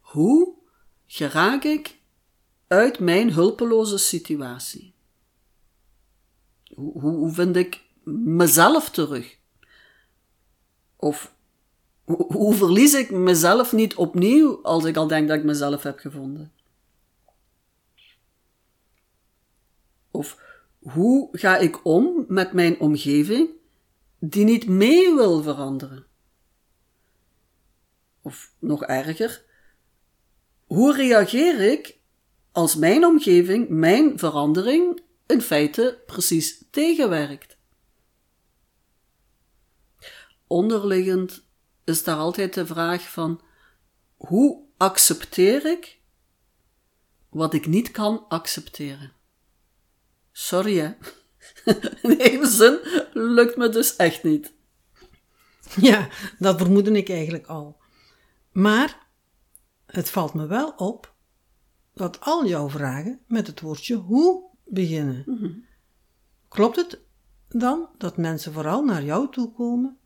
hoe 0.00 0.55
geraak 1.06 1.64
ik 1.64 1.98
uit 2.66 2.98
mijn 2.98 3.32
hulpeloze 3.32 3.98
situatie? 3.98 4.94
Hoe, 6.74 7.00
hoe, 7.00 7.32
vind 7.32 7.56
ik 7.56 7.84
mezelf 8.04 8.90
terug? 8.90 9.38
Of 10.96 11.34
hoe, 12.04 12.32
hoe 12.32 12.54
verlies 12.54 12.94
ik 12.94 13.10
mezelf 13.10 13.72
niet 13.72 13.94
opnieuw 13.94 14.62
als 14.62 14.84
ik 14.84 14.96
al 14.96 15.06
denk 15.06 15.28
dat 15.28 15.38
ik 15.38 15.44
mezelf 15.44 15.82
heb 15.82 15.98
gevonden? 15.98 16.52
Of 20.10 20.40
hoe 20.78 21.28
ga 21.32 21.56
ik 21.56 21.84
om 21.84 22.24
met 22.28 22.52
mijn 22.52 22.80
omgeving 22.80 23.50
die 24.18 24.44
niet 24.44 24.66
mee 24.66 25.14
wil 25.14 25.42
veranderen? 25.42 26.06
Of 28.22 28.52
nog 28.58 28.82
erger, 28.82 29.44
hoe 30.66 30.94
reageer 30.94 31.60
ik 31.60 31.98
als 32.52 32.74
mijn 32.74 33.04
omgeving 33.04 33.68
mijn 33.68 34.18
verandering 34.18 35.02
in 35.26 35.42
feite 35.42 36.02
precies 36.06 36.64
tegenwerkt? 36.70 37.56
Onderliggend 40.46 41.44
is 41.84 42.04
daar 42.04 42.16
altijd 42.16 42.54
de 42.54 42.66
vraag 42.66 43.10
van 43.10 43.40
hoe 44.16 44.64
accepteer 44.76 45.66
ik 45.66 46.00
wat 47.28 47.54
ik 47.54 47.66
niet 47.66 47.90
kan 47.90 48.28
accepteren? 48.28 49.12
Sorry 50.32 50.76
hè. 50.78 50.92
In 52.02 52.20
één 52.20 52.46
zin 52.46 52.78
lukt 53.12 53.56
me 53.56 53.68
dus 53.68 53.96
echt 53.96 54.22
niet. 54.22 54.52
Ja, 55.80 56.08
dat 56.38 56.58
vermoedde 56.58 56.90
ik 56.90 57.08
eigenlijk 57.08 57.46
al. 57.46 57.80
Maar 58.52 59.05
het 59.86 60.10
valt 60.10 60.34
me 60.34 60.46
wel 60.46 60.70
op 60.70 61.14
dat 61.94 62.20
al 62.20 62.46
jouw 62.46 62.68
vragen 62.68 63.20
met 63.26 63.46
het 63.46 63.60
woordje 63.60 63.94
hoe 63.94 64.44
beginnen. 64.64 65.22
Mhm. 65.26 65.52
Klopt 66.48 66.76
het 66.76 66.98
dan 67.48 67.88
dat 67.98 68.16
mensen 68.16 68.52
vooral 68.52 68.84
naar 68.84 69.02
jou 69.02 69.30
toe 69.30 69.52
komen 69.52 69.98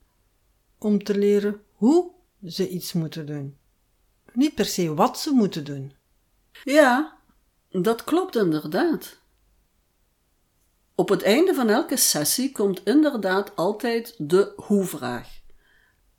om 0.79 1.03
te 1.03 1.19
leren 1.19 1.63
hoe 1.73 2.11
ze 2.45 2.69
iets 2.69 2.93
moeten 2.93 3.27
doen? 3.27 3.57
Niet 4.33 4.55
per 4.55 4.65
se 4.65 4.95
wat 4.95 5.19
ze 5.19 5.31
moeten 5.31 5.65
doen. 5.65 5.95
Ja, 6.65 7.19
dat 7.71 8.05
klopt 8.05 8.37
inderdaad. 8.37 9.19
Op 10.95 11.09
het 11.09 11.23
einde 11.23 11.55
van 11.55 11.69
elke 11.69 11.97
sessie 11.97 12.53
komt 12.53 12.85
inderdaad 12.85 13.57
altijd 13.57 14.15
de 14.19 14.53
hoe-vraag. 14.57 15.41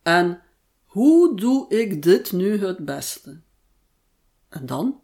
En 0.01 0.41
hoe 0.85 1.35
doe 1.35 1.69
ik 1.69 2.03
dit 2.03 2.31
nu 2.31 2.65
het 2.65 2.85
beste? 2.85 3.41
En 4.51 4.65
dan 4.65 5.01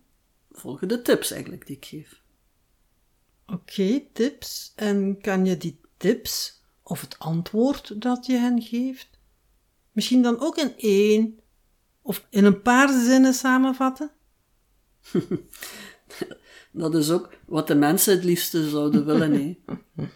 volgen 0.51 0.87
de 0.87 1.01
tips 1.01 1.31
eigenlijk 1.31 1.67
die 1.67 1.75
ik 1.75 1.85
geef. 1.85 2.21
Oké, 3.45 4.01
tips. 4.13 4.73
En 4.75 5.21
kan 5.21 5.45
je 5.45 5.57
die 5.57 5.79
tips 5.97 6.61
of 6.83 7.01
het 7.01 7.19
antwoord 7.19 8.01
dat 8.01 8.25
je 8.25 8.33
hen 8.33 8.61
geeft, 8.61 9.09
misschien 9.91 10.21
dan 10.21 10.39
ook 10.39 10.57
in 10.57 10.73
één 10.77 11.39
of 12.01 12.27
in 12.29 12.45
een 12.45 12.61
paar 12.61 12.89
zinnen 13.03 13.33
samenvatten? 13.33 14.11
dat 16.71 16.95
is 16.95 17.11
ook 17.11 17.29
wat 17.45 17.67
de 17.67 17.75
mensen 17.75 18.13
het 18.13 18.23
liefste 18.23 18.69
zouden 18.69 19.05
willen, 19.05 19.31
nee. 19.31 19.63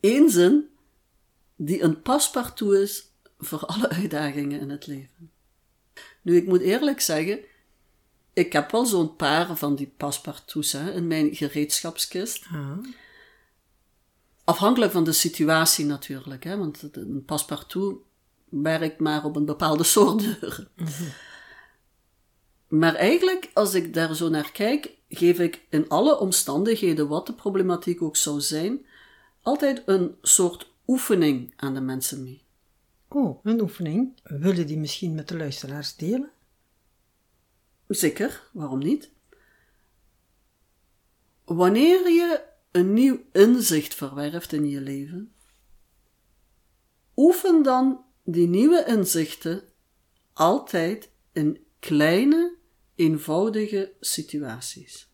Eén 0.00 0.30
zin 0.30 0.68
die 1.56 1.82
een 1.82 2.02
paspartout 2.02 2.72
is 2.72 3.12
voor 3.38 3.66
alle 3.66 3.88
uitdagingen 3.88 4.60
in 4.60 4.70
het 4.70 4.86
leven. 4.86 5.30
Nu, 6.22 6.36
ik 6.36 6.46
moet 6.46 6.60
eerlijk 6.60 7.00
zeggen, 7.00 7.40
ik 8.34 8.52
heb 8.52 8.70
wel 8.70 8.86
zo'n 8.86 9.16
paar 9.16 9.56
van 9.56 9.74
die 9.74 9.92
paspartouts 9.96 10.72
hè, 10.72 10.92
in 10.92 11.06
mijn 11.06 11.34
gereedschapskist. 11.34 12.46
Ah. 12.52 12.78
Afhankelijk 14.44 14.92
van 14.92 15.04
de 15.04 15.12
situatie 15.12 15.84
natuurlijk, 15.84 16.44
hè, 16.44 16.56
want 16.56 16.88
een 16.92 17.24
paspartout 17.24 17.96
werkt 18.48 19.00
maar 19.00 19.24
op 19.24 19.36
een 19.36 19.44
bepaalde 19.44 19.84
soort 19.84 20.18
deuren. 20.18 20.68
Mhm. 20.76 21.04
Maar 22.68 22.94
eigenlijk, 22.94 23.50
als 23.54 23.74
ik 23.74 23.94
daar 23.94 24.14
zo 24.14 24.28
naar 24.28 24.52
kijk, 24.52 24.90
geef 25.08 25.38
ik 25.38 25.66
in 25.68 25.88
alle 25.88 26.18
omstandigheden, 26.18 27.08
wat 27.08 27.26
de 27.26 27.32
problematiek 27.32 28.02
ook 28.02 28.16
zou 28.16 28.40
zijn, 28.40 28.86
altijd 29.42 29.82
een 29.86 30.14
soort 30.22 30.72
oefening 30.86 31.52
aan 31.56 31.74
de 31.74 31.80
mensen 31.80 32.22
mee. 32.22 32.42
Oh, 33.08 33.44
een 33.44 33.60
oefening. 33.60 34.20
Wil 34.22 34.56
je 34.56 34.64
die 34.64 34.78
misschien 34.78 35.14
met 35.14 35.28
de 35.28 35.36
luisteraars 35.36 35.96
delen? 35.96 36.30
Zeker, 37.88 38.50
waarom 38.52 38.78
niet? 38.78 39.10
Wanneer 41.44 42.08
je 42.10 42.44
een 42.70 42.92
nieuw 42.92 43.24
inzicht 43.32 43.94
verwerft 43.94 44.52
in 44.52 44.68
je 44.68 44.80
leven, 44.80 45.34
oefen 47.16 47.62
dan 47.62 48.04
die 48.22 48.48
nieuwe 48.48 48.84
inzichten 48.86 49.62
altijd 50.32 51.10
in 51.32 51.66
kleine, 51.78 52.56
eenvoudige 52.94 53.92
situaties. 54.00 55.12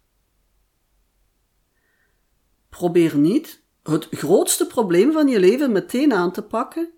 Probeer 2.69 3.17
niet 3.17 3.63
het 3.83 4.07
grootste 4.11 4.67
probleem 4.67 5.13
van 5.13 5.29
je 5.29 5.41
leven 5.41 5.73
meteen 5.73 6.13
aan 6.13 6.33
te 6.33 6.43
pakken, 6.43 6.93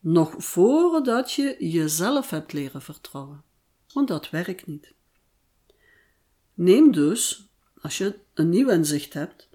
nog 0.00 0.34
voordat 0.38 1.32
je 1.32 1.56
jezelf 1.58 2.30
hebt 2.30 2.52
leren 2.52 2.82
vertrouwen. 2.82 3.44
Want 3.98 4.10
dat 4.10 4.30
werkt 4.30 4.66
niet. 4.66 4.94
Neem 6.54 6.92
dus, 6.92 7.50
als 7.80 7.98
je 7.98 8.20
een 8.34 8.48
nieuw 8.48 8.68
inzicht 8.68 9.12
hebt, 9.12 9.48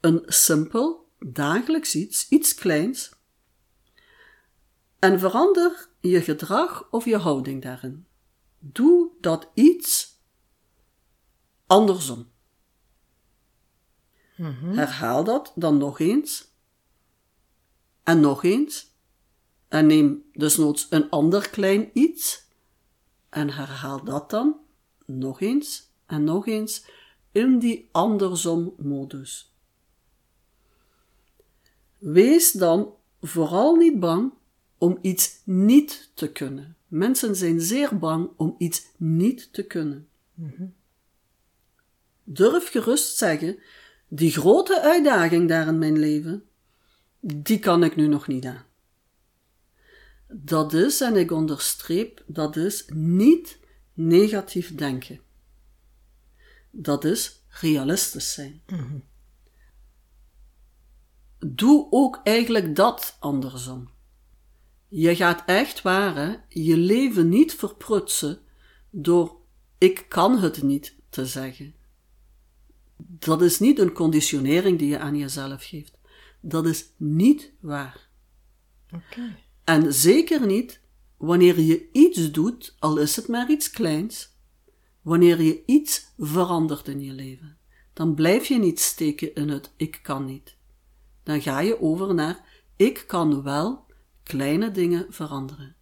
een 0.00 0.22
simpel, 0.26 1.10
dagelijks 1.18 1.94
iets, 1.94 2.28
iets 2.28 2.54
kleins, 2.54 3.12
en 4.98 5.18
verander 5.18 5.88
je 6.00 6.20
gedrag 6.20 6.88
of 6.90 7.04
je 7.04 7.16
houding 7.16 7.62
daarin. 7.62 8.06
Doe 8.58 9.10
dat 9.20 9.50
iets 9.54 10.20
andersom. 11.66 12.30
Herhaal 14.74 15.24
dat 15.24 15.52
dan 15.54 15.78
nog 15.78 16.00
eens. 16.00 16.52
En 18.02 18.20
nog 18.20 18.44
eens. 18.44 18.96
En 19.68 19.86
neem 19.86 20.24
desnoods 20.32 20.86
een 20.90 21.10
ander 21.10 21.50
klein 21.50 21.90
iets. 21.92 22.41
En 23.32 23.50
herhaal 23.50 24.04
dat 24.04 24.30
dan 24.30 24.56
nog 25.06 25.40
eens 25.40 25.90
en 26.06 26.24
nog 26.24 26.46
eens 26.46 26.84
in 27.30 27.58
die 27.58 27.88
andersom 27.92 28.74
modus. 28.78 29.54
Wees 31.98 32.52
dan 32.52 32.94
vooral 33.20 33.74
niet 33.74 34.00
bang 34.00 34.32
om 34.78 34.98
iets 35.00 35.40
niet 35.44 36.10
te 36.14 36.32
kunnen. 36.32 36.76
Mensen 36.86 37.36
zijn 37.36 37.60
zeer 37.60 37.98
bang 37.98 38.30
om 38.36 38.54
iets 38.58 38.86
niet 38.96 39.52
te 39.52 39.62
kunnen. 39.62 40.08
Durf 42.24 42.70
gerust 42.70 43.16
zeggen 43.16 43.58
die 44.08 44.30
grote 44.30 44.80
uitdaging 44.80 45.48
daar 45.48 45.66
in 45.66 45.78
mijn 45.78 45.98
leven, 45.98 46.44
die 47.20 47.58
kan 47.58 47.84
ik 47.84 47.96
nu 47.96 48.06
nog 48.06 48.26
niet 48.26 48.44
aan. 48.44 48.64
Dat 50.32 50.72
is, 50.72 51.00
en 51.00 51.16
ik 51.16 51.30
onderstreep, 51.30 52.24
dat 52.26 52.56
is 52.56 52.84
niet 52.94 53.58
negatief 53.94 54.74
denken. 54.74 55.20
Dat 56.70 57.04
is 57.04 57.42
realistisch 57.48 58.32
zijn. 58.32 58.62
Doe 61.38 61.86
ook 61.90 62.20
eigenlijk 62.24 62.76
dat 62.76 63.16
andersom. 63.20 63.90
Je 64.88 65.16
gaat 65.16 65.42
echt 65.46 65.82
waar, 65.82 66.44
je 66.48 66.76
leven 66.76 67.28
niet 67.28 67.54
verprutsen 67.54 68.38
door 68.90 69.40
ik 69.78 70.04
kan 70.08 70.38
het 70.38 70.62
niet 70.62 70.96
te 71.08 71.26
zeggen. 71.26 71.74
Dat 72.96 73.42
is 73.42 73.58
niet 73.58 73.78
een 73.78 73.92
conditionering 73.92 74.78
die 74.78 74.88
je 74.88 74.98
aan 74.98 75.16
jezelf 75.16 75.64
geeft. 75.64 75.98
Dat 76.40 76.66
is 76.66 76.84
niet 76.96 77.52
waar. 77.60 78.08
Oké. 78.94 79.36
En 79.64 79.94
zeker 79.94 80.46
niet 80.46 80.80
wanneer 81.16 81.60
je 81.60 81.88
iets 81.92 82.30
doet, 82.30 82.76
al 82.78 82.96
is 82.96 83.16
het 83.16 83.28
maar 83.28 83.50
iets 83.50 83.70
kleins, 83.70 84.36
wanneer 85.02 85.42
je 85.42 85.62
iets 85.66 86.12
verandert 86.18 86.88
in 86.88 87.00
je 87.00 87.12
leven. 87.12 87.56
Dan 87.92 88.14
blijf 88.14 88.46
je 88.46 88.58
niet 88.58 88.80
steken 88.80 89.34
in 89.34 89.48
het 89.48 89.72
ik 89.76 90.00
kan 90.02 90.24
niet. 90.24 90.56
Dan 91.22 91.42
ga 91.42 91.60
je 91.60 91.80
over 91.80 92.14
naar 92.14 92.64
ik 92.76 93.04
kan 93.06 93.42
wel 93.42 93.86
kleine 94.22 94.70
dingen 94.70 95.06
veranderen. 95.08 95.76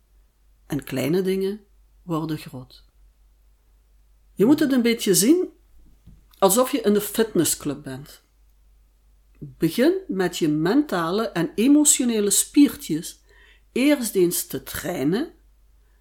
En 0.67 0.85
kleine 0.85 1.23
dingen 1.23 1.61
worden 2.03 2.39
groot. 2.39 2.85
Je 4.35 4.45
moet 4.45 4.61
het 4.61 4.73
een 4.73 4.83
beetje 4.83 5.15
zien 5.15 5.49
alsof 6.39 6.73
je 6.73 6.81
in 6.81 6.93
de 6.93 7.01
fitnessclub 7.01 7.83
bent. 7.83 8.23
Begin 9.39 9.93
met 10.09 10.39
je 10.39 10.49
mentale 10.49 11.23
en 11.23 11.53
emotionele 11.55 12.31
spiertjes 12.31 13.20
eerst 13.73 14.15
eens 14.15 14.47
te 14.47 14.63
trainen 14.63 15.33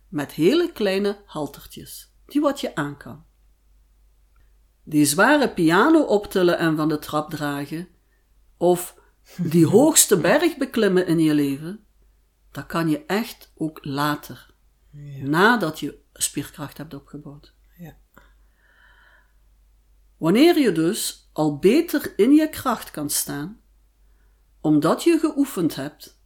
met 0.07 0.31
hele 0.31 0.71
kleine 0.71 1.21
haltertjes, 1.25 2.13
die 2.25 2.41
wat 2.41 2.61
je 2.61 2.75
aan 2.75 2.97
kan. 2.97 3.25
Die 4.83 5.05
zware 5.05 5.53
piano 5.53 6.01
optillen 6.01 6.57
en 6.57 6.75
van 6.75 6.89
de 6.89 6.99
trap 6.99 7.29
dragen, 7.29 7.87
of 8.57 8.95
die 9.37 9.65
hoogste 9.75 10.17
berg 10.17 10.57
beklimmen 10.57 11.07
in 11.07 11.19
je 11.19 11.33
leven, 11.33 11.85
dat 12.51 12.65
kan 12.65 12.89
je 12.89 13.05
echt 13.05 13.51
ook 13.55 13.85
later, 13.85 14.53
nadat 15.21 15.79
je 15.79 15.99
spierkracht 16.13 16.77
hebt 16.77 16.93
opgebouwd. 16.93 17.53
Ja. 17.77 17.97
Wanneer 20.17 20.59
je 20.59 20.71
dus 20.71 21.29
al 21.33 21.57
beter 21.57 22.13
in 22.15 22.33
je 22.33 22.49
kracht 22.49 22.91
kan 22.91 23.09
staan, 23.09 23.61
omdat 24.61 25.03
je 25.03 25.19
geoefend 25.19 25.75
hebt, 25.75 26.18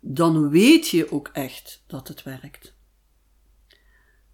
dan 0.00 0.48
weet 0.48 0.88
je 0.88 1.12
ook 1.12 1.28
echt 1.32 1.84
dat 1.86 2.08
het 2.08 2.22
werkt. 2.22 2.76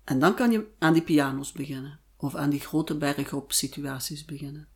En 0.04 0.18
dan 0.18 0.34
kan 0.34 0.50
je 0.50 0.66
aan 0.78 0.92
die 0.92 1.02
piano's 1.02 1.52
beginnen, 1.52 2.00
of 2.16 2.34
aan 2.34 2.50
die 2.50 2.60
grote 2.60 2.96
bergop 2.96 3.52
situaties 3.52 4.24
beginnen. 4.24 4.68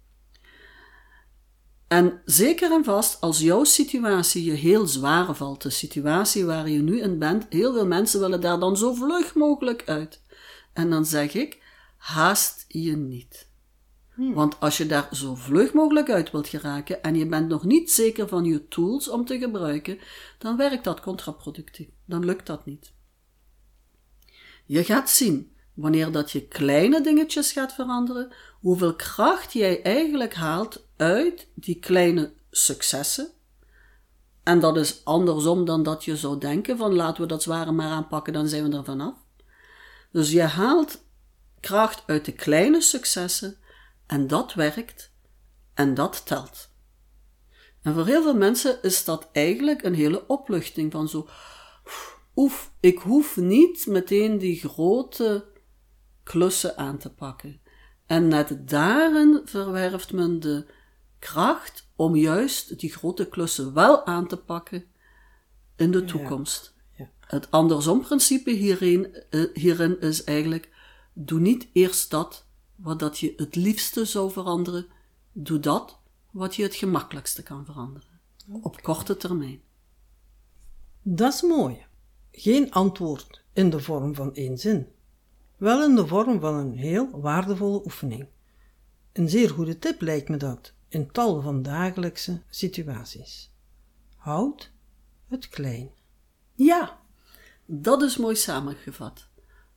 En 1.89 2.21
zeker 2.25 2.73
en 2.73 2.85
vast, 2.85 3.21
als 3.21 3.41
jouw 3.41 3.65
situatie 3.65 4.45
je 4.45 4.53
heel 4.53 4.87
zwaar 4.87 5.35
valt, 5.35 5.63
de 5.63 5.71
situatie 5.71 6.45
waar 6.45 6.69
je 6.69 6.79
nu 6.79 7.01
in 7.01 7.19
bent, 7.19 7.47
heel 7.49 7.73
veel 7.73 7.87
mensen 7.87 8.21
willen 8.21 8.41
daar 8.41 8.59
dan 8.59 8.77
zo 8.77 8.95
vlug 8.95 9.35
mogelijk 9.35 9.83
uit. 9.87 10.23
En 10.73 10.91
dan 10.91 11.07
zeg 11.07 11.35
ik, 11.35 11.63
haast 11.97 12.65
je 12.69 12.97
niet. 12.97 13.48
Want 14.19 14.61
als 14.61 14.77
je 14.77 14.87
daar 14.87 15.09
zo 15.13 15.35
vlug 15.35 15.73
mogelijk 15.73 16.11
uit 16.11 16.31
wilt 16.31 16.49
geraken 16.49 17.03
en 17.03 17.15
je 17.15 17.27
bent 17.27 17.49
nog 17.49 17.65
niet 17.65 17.91
zeker 17.91 18.29
van 18.29 18.45
je 18.45 18.69
tools 18.69 19.09
om 19.09 19.25
te 19.25 19.39
gebruiken, 19.39 19.99
dan 20.39 20.57
werkt 20.57 20.85
dat 20.85 21.01
contraproductief. 21.01 21.89
Dan 22.05 22.25
lukt 22.25 22.47
dat 22.47 22.67
niet. 22.67 22.93
Je 24.67 24.85
gaat 24.85 25.11
zien, 25.11 25.53
wanneer 25.75 26.13
dat 26.13 26.31
je 26.31 26.47
kleine 26.47 27.01
dingetjes 27.01 27.53
gaat 27.53 27.73
veranderen, 27.73 28.33
hoeveel 28.61 28.97
kracht 28.97 29.53
jij 29.53 29.83
eigenlijk 29.83 30.35
haalt 30.35 30.87
uit 30.97 31.49
die 31.55 31.79
kleine 31.79 32.33
successen. 32.51 33.29
En 34.43 34.61
dat 34.61 34.77
is 34.77 35.05
andersom 35.05 35.65
dan 35.65 35.83
dat 35.83 36.05
je 36.05 36.17
zou 36.17 36.39
denken 36.39 36.77
van 36.77 36.95
laten 36.95 37.23
we 37.23 37.29
dat 37.29 37.43
zware 37.43 37.73
maar 37.73 37.91
aanpakken, 37.91 38.33
dan 38.33 38.49
zijn 38.49 38.71
we 38.71 38.77
er 38.77 38.85
vanaf. 38.85 39.15
Dus 40.13 40.31
je 40.31 40.43
haalt 40.43 41.05
kracht 41.61 42.03
uit 42.07 42.25
de 42.25 42.33
kleine 42.33 42.81
successen 42.81 43.57
en 44.09 44.27
dat 44.27 44.55
werkt 44.55 45.13
en 45.75 45.95
dat 45.95 46.27
telt. 46.27 46.71
En 47.83 47.95
voor 47.95 48.07
heel 48.07 48.23
veel 48.23 48.37
mensen 48.37 48.83
is 48.83 49.05
dat 49.05 49.29
eigenlijk 49.33 49.83
een 49.83 49.95
hele 49.95 50.27
opluchting 50.27 50.93
van 50.93 51.09
zo, 51.09 51.29
oef, 52.37 52.73
ik 52.81 52.99
hoef 52.99 53.37
niet 53.37 53.87
meteen 53.87 54.39
die 54.39 54.57
grote 54.57 55.47
klussen 56.23 56.77
aan 56.77 56.99
te 56.99 57.15
pakken. 57.15 57.61
En 58.07 58.29
net 58.29 58.69
daarin 58.69 59.41
verwerft 59.45 60.13
men 60.13 60.41
de 60.41 60.67
kracht 61.19 61.89
om 61.97 62.17
juist 62.17 62.79
die 62.79 62.93
grote 62.93 63.29
klussen 63.29 63.75
wel 63.75 64.07
aan 64.07 64.29
te 64.29 64.37
pakken 64.37 64.85
in 65.77 65.91
de 65.91 66.05
toekomst. 66.05 66.75
Ja. 66.97 67.11
Het 67.21 67.51
andersom 67.51 68.01
principe 68.01 68.51
hierin, 68.51 69.15
eh, 69.31 69.45
hierin 69.53 70.01
is 70.01 70.25
eigenlijk, 70.25 70.71
doe 71.13 71.41
niet 71.41 71.69
eerst 71.73 72.11
dat 72.11 72.48
wat 72.79 72.99
dat 72.99 73.19
je 73.19 73.33
het 73.37 73.55
liefste 73.55 74.05
zou 74.05 74.31
veranderen, 74.31 74.87
doe 75.33 75.61
dat 75.61 75.99
wat 76.31 76.55
je 76.55 76.63
het 76.63 76.75
gemakkelijkste 76.75 77.43
kan 77.43 77.65
veranderen. 77.65 78.21
Op 78.63 78.83
korte 78.83 79.17
termijn. 79.17 79.61
Dat 81.03 81.33
is 81.33 81.43
mooi. 81.43 81.87
Geen 82.31 82.71
antwoord 82.73 83.45
in 83.53 83.71
de 83.71 83.81
vorm 83.81 84.15
van 84.15 84.35
één 84.35 84.59
zin. 84.59 84.87
Wel 85.57 85.85
in 85.85 85.95
de 85.95 86.07
vorm 86.07 86.41
van 86.41 86.55
een 86.55 86.77
heel 86.77 87.21
waardevolle 87.21 87.85
oefening. 87.85 88.29
Een 89.13 89.29
zeer 89.29 89.51
goede 89.51 89.79
tip 89.79 90.01
lijkt 90.01 90.29
me 90.29 90.37
dat 90.37 90.73
in 90.89 91.11
tal 91.11 91.41
van 91.41 91.63
dagelijkse 91.63 92.43
situaties. 92.51 93.53
Houd 94.17 94.73
het 95.27 95.49
klein. 95.49 95.91
Ja, 96.55 97.01
dat 97.67 98.03
is 98.03 98.17
mooi 98.17 98.37
samengevat. 98.37 99.29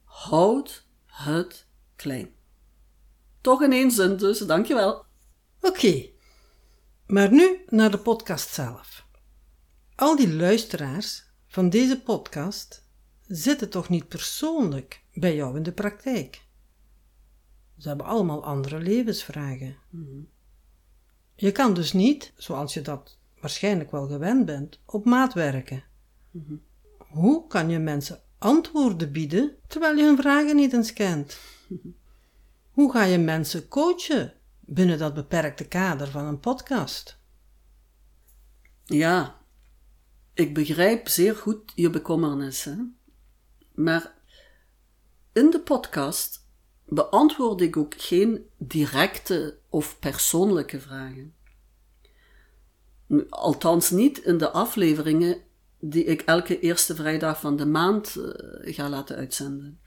Houd 0.04 0.86
het 1.06 1.68
klein. 1.96 2.40
Toch 3.42 3.62
in 3.62 3.72
één 3.72 3.92
zin 3.92 4.18
dus, 4.18 4.40
dankjewel. 4.40 5.06
Oké, 5.62 6.10
maar 7.08 7.32
nu 7.32 7.64
naar 7.68 7.92
de 7.92 7.98
podcast 7.98 8.54
zelf. 8.54 9.06
Al 9.96 10.16
die 10.16 10.34
luisteraars 10.34 11.26
van 11.48 11.70
deze 11.70 12.02
podcast 12.02 12.88
zitten 13.28 13.70
toch 13.70 13.90
niet 13.90 14.08
persoonlijk 14.08 15.04
bij 15.14 15.36
jou 15.36 15.58
in 15.58 15.64
de 15.64 15.72
praktijk. 15.72 16.46
Ze 17.78 17.88
hebben 17.88 18.06
allemaal 18.06 18.44
andere 18.44 18.80
levensvragen. 18.80 19.78
Je 21.36 21.52
kan 21.52 21.74
dus 21.74 21.94
niet, 21.94 22.34
zoals 22.36 22.74
je 22.74 22.82
dat 22.82 23.18
waarschijnlijk 23.40 23.92
wel 23.92 24.08
gewend 24.08 24.46
bent, 24.46 24.80
op 24.86 25.06
maat 25.06 25.34
werken. 25.34 25.84
Hoe 26.98 27.48
kan 27.48 27.70
je 27.70 27.80
mensen 27.80 28.22
antwoorden 28.38 29.12
bieden 29.12 29.56
terwijl 29.68 29.96
je 29.98 30.04
hun 30.04 30.18
vragen 30.18 30.56
niet 30.56 30.74
eens 30.74 30.94
kent? 30.94 31.40
Hoe 32.72 32.92
ga 32.92 33.04
je 33.04 33.18
mensen 33.18 33.68
coachen 33.68 34.34
binnen 34.60 34.98
dat 34.98 35.14
beperkte 35.14 35.68
kader 35.68 36.08
van 36.08 36.26
een 36.26 36.40
podcast? 36.40 37.20
Ja, 38.86 39.42
ik 40.34 40.54
begrijp 40.54 41.08
zeer 41.08 41.36
goed 41.36 41.72
je 41.76 41.90
bekommernissen. 41.90 42.98
Maar 43.74 44.14
in 45.34 45.50
de 45.50 45.60
podcast 45.60 46.48
beantwoord 46.86 47.62
ik 47.62 47.78
ook 47.78 47.94
geen 47.98 48.46
directe 48.58 49.58
of 49.70 50.00
persoonlijke 50.00 50.80
vragen. 50.80 51.36
Althans 53.30 53.90
niet 53.90 54.18
in 54.18 54.38
de 54.38 54.50
afleveringen 54.50 55.42
die 55.80 56.04
ik 56.04 56.22
elke 56.22 56.60
eerste 56.60 56.96
vrijdag 56.96 57.40
van 57.40 57.56
de 57.56 57.66
maand 57.66 58.16
uh, 58.16 58.76
ga 58.76 58.90
laten 58.90 59.16
uitzenden. 59.16 59.81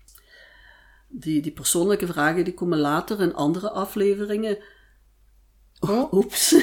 Die, 1.17 1.43
die 1.43 1.53
persoonlijke 1.53 2.07
vragen 2.07 2.45
die 2.45 2.55
komen 2.55 2.79
later 2.79 3.21
in 3.21 3.35
andere 3.35 3.71
afleveringen. 3.71 4.59
Oh, 5.81 6.13
oeps, 6.17 6.55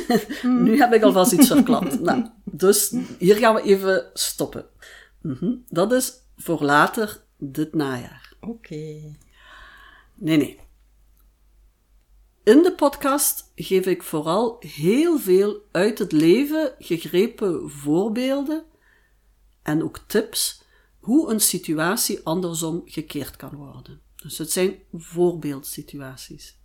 nu 0.43 0.77
heb 0.77 0.93
ik 0.93 1.03
alvast 1.03 1.31
iets 1.31 1.47
verklapt. 1.47 1.99
nou, 2.09 2.29
dus 2.43 2.95
hier 3.19 3.35
gaan 3.35 3.55
we 3.55 3.61
even 3.61 4.09
stoppen. 4.13 4.65
Mm 5.21 5.35
-hmm. 5.39 5.63
Dat 5.69 5.91
is 5.91 6.13
voor 6.35 6.63
later 6.63 7.23
dit 7.37 7.73
najaar. 7.73 8.33
Oké. 8.39 9.15
Nee, 10.15 10.37
nee. 10.37 10.59
In 12.43 12.63
de 12.63 12.73
podcast 12.75 13.51
geef 13.55 13.85
ik 13.85 14.03
vooral 14.03 14.57
heel 14.59 15.19
veel 15.19 15.61
uit 15.71 15.99
het 15.99 16.11
leven 16.11 16.75
gegrepen 16.79 17.69
voorbeelden 17.69 18.63
en 19.61 19.83
ook 19.83 19.97
tips 20.07 20.63
hoe 20.99 21.31
een 21.31 21.39
situatie 21.39 22.19
andersom 22.23 22.81
gekeerd 22.85 23.35
kan 23.35 23.55
worden. 23.55 24.01
Dus 24.21 24.37
het 24.37 24.51
zijn 24.51 24.79
voorbeeldsituaties. 24.93 26.59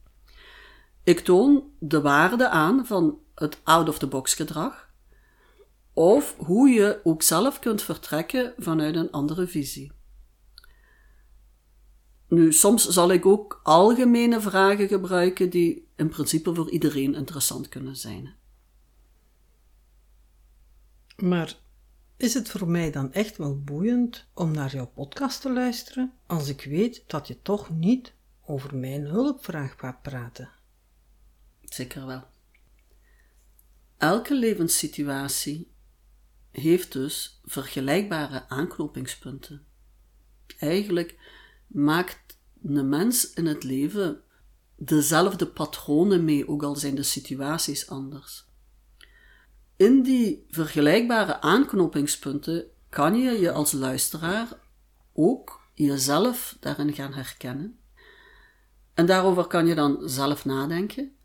Ik 1.02 1.20
toon 1.20 1.70
de 1.78 2.00
waarde 2.00 2.48
aan 2.48 2.86
van 2.86 3.18
het 3.34 3.60
out-of-the-box 3.64 4.34
gedrag, 4.34 4.90
of 5.92 6.36
hoe 6.36 6.68
je 6.68 7.00
ook 7.04 7.22
zelf 7.22 7.58
kunt 7.58 7.82
vertrekken 7.82 8.54
vanuit 8.58 8.96
een 8.96 9.10
andere 9.10 9.46
visie. 9.46 9.92
Nu, 12.28 12.52
soms 12.52 12.88
zal 12.88 13.10
ik 13.10 13.26
ook 13.26 13.60
algemene 13.62 14.40
vragen 14.40 14.88
gebruiken 14.88 15.50
die 15.50 15.88
in 15.96 16.08
principe 16.08 16.54
voor 16.54 16.70
iedereen 16.70 17.14
interessant 17.14 17.68
kunnen 17.68 17.96
zijn. 17.96 18.34
Maar 21.16 21.58
is 22.16 22.34
het 22.34 22.48
voor 22.48 22.68
mij 22.68 22.90
dan 22.90 23.12
echt 23.12 23.36
wel 23.36 23.60
boeiend 23.60 24.26
om 24.34 24.50
naar 24.52 24.74
jouw 24.74 24.86
podcast 24.86 25.40
te 25.40 25.52
luisteren 25.52 26.12
als 26.26 26.48
ik 26.48 26.64
weet 26.64 27.04
dat 27.06 27.26
je 27.26 27.42
toch 27.42 27.70
niet 27.70 28.12
over 28.44 28.76
mijn 28.76 29.04
hulpvraag 29.04 29.74
gaat 29.78 30.02
praten? 30.02 30.50
Zeker 31.62 32.06
wel. 32.06 32.24
Elke 33.96 34.34
levenssituatie 34.34 35.70
heeft 36.50 36.92
dus 36.92 37.40
vergelijkbare 37.44 38.48
aanknopingspunten. 38.48 39.66
Eigenlijk 40.58 41.18
maakt 41.66 42.38
een 42.62 42.88
mens 42.88 43.32
in 43.32 43.46
het 43.46 43.64
leven 43.64 44.20
dezelfde 44.76 45.46
patronen 45.46 46.24
mee, 46.24 46.48
ook 46.48 46.62
al 46.62 46.76
zijn 46.76 46.94
de 46.94 47.02
situaties 47.02 47.88
anders. 47.88 48.45
In 49.76 50.02
die 50.02 50.46
vergelijkbare 50.50 51.40
aanknopingspunten 51.40 52.64
kan 52.88 53.16
je 53.16 53.30
je 53.30 53.52
als 53.52 53.72
luisteraar 53.72 54.48
ook 55.12 55.60
jezelf 55.74 56.56
daarin 56.60 56.92
gaan 56.92 57.12
herkennen. 57.12 57.78
En 58.94 59.06
daarover 59.06 59.46
kan 59.46 59.66
je 59.66 59.74
dan 59.74 60.08
zelf 60.08 60.44
nadenken 60.44 61.16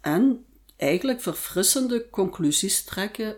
en 0.00 0.44
eigenlijk 0.76 1.20
verfrissende 1.20 2.10
conclusies 2.10 2.84
trekken 2.84 3.36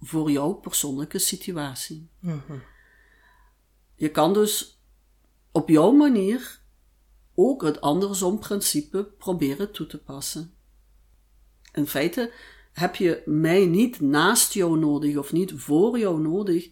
voor 0.00 0.30
jouw 0.30 0.52
persoonlijke 0.52 1.18
situatie. 1.18 2.10
Mhm. 2.18 2.58
Je 3.94 4.10
kan 4.10 4.32
dus 4.32 4.80
op 5.52 5.68
jouw 5.68 5.90
manier 5.90 6.60
ook 7.34 7.62
het 7.62 7.80
andersom-principe 7.80 9.04
proberen 9.04 9.72
toe 9.72 9.86
te 9.86 9.98
passen. 9.98 10.54
In 11.72 11.86
feite 11.86 12.32
heb 12.74 12.96
je 12.96 13.22
mij 13.26 13.66
niet 13.66 14.00
naast 14.00 14.52
jou 14.52 14.78
nodig 14.78 15.16
of 15.16 15.32
niet 15.32 15.52
voor 15.56 15.98
jou 15.98 16.20
nodig 16.20 16.70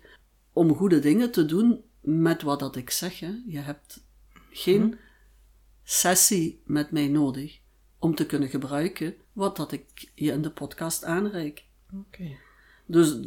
om 0.53 0.75
goede 0.75 0.99
dingen 0.99 1.31
te 1.31 1.45
doen 1.45 1.85
met 2.01 2.43
wat 2.43 2.59
dat 2.59 2.77
ik 2.77 2.91
zeg. 2.91 3.21
Hè. 3.21 3.35
Je 3.47 3.59
hebt 3.59 4.05
geen 4.51 4.87
mhm. 4.87 4.97
sessie 5.83 6.63
met 6.65 6.91
mij 6.91 7.09
nodig 7.09 7.61
om 7.99 8.15
te 8.15 8.27
kunnen 8.27 8.49
gebruiken 8.49 9.15
wat 9.33 9.57
dat 9.57 9.73
ik 9.73 10.11
je 10.15 10.33
in 10.33 10.43
de 10.43 10.51
podcast 10.51 11.05
aanreik. 11.05 11.65
Okay. 11.95 12.39
Dus 12.87 13.19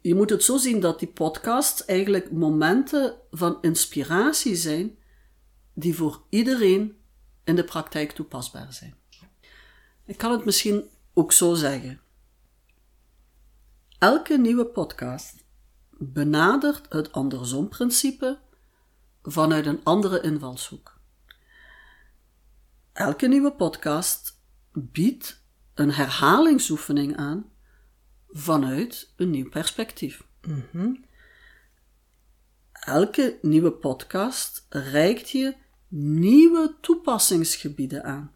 je 0.00 0.14
moet 0.14 0.30
het 0.30 0.42
zo 0.42 0.56
zien 0.56 0.80
dat 0.80 0.98
die 0.98 1.08
podcasts 1.08 1.84
eigenlijk 1.84 2.32
momenten 2.32 3.14
van 3.30 3.58
inspiratie 3.60 4.56
zijn 4.56 4.96
die 5.74 5.94
voor 5.94 6.22
iedereen 6.28 6.96
in 7.44 7.56
de 7.56 7.64
praktijk 7.64 8.12
toepasbaar 8.12 8.72
zijn. 8.72 8.94
Ik 10.04 10.18
kan 10.18 10.32
het 10.32 10.44
misschien 10.44 10.84
ook 11.14 11.32
zo 11.32 11.54
zeggen. 11.54 12.00
Elke 13.98 14.36
nieuwe 14.36 14.66
podcast 14.66 15.44
benadert 15.90 16.86
het 16.92 17.12
andersom-principe 17.12 18.38
vanuit 19.22 19.66
een 19.66 19.80
andere 19.84 20.20
invalshoek. 20.20 21.00
Elke 22.92 23.26
nieuwe 23.26 23.52
podcast 23.52 24.40
biedt 24.72 25.44
een 25.74 25.92
herhalingsoefening 25.92 27.16
aan 27.16 27.50
vanuit 28.28 29.12
een 29.16 29.30
nieuw 29.30 29.48
perspectief. 29.48 30.26
Mhm. 30.42 30.94
Elke 32.72 33.38
nieuwe 33.42 33.72
podcast 33.72 34.66
reikt 34.68 35.30
je 35.30 35.56
nieuwe 35.88 36.76
toepassingsgebieden 36.80 38.04
aan 38.04 38.32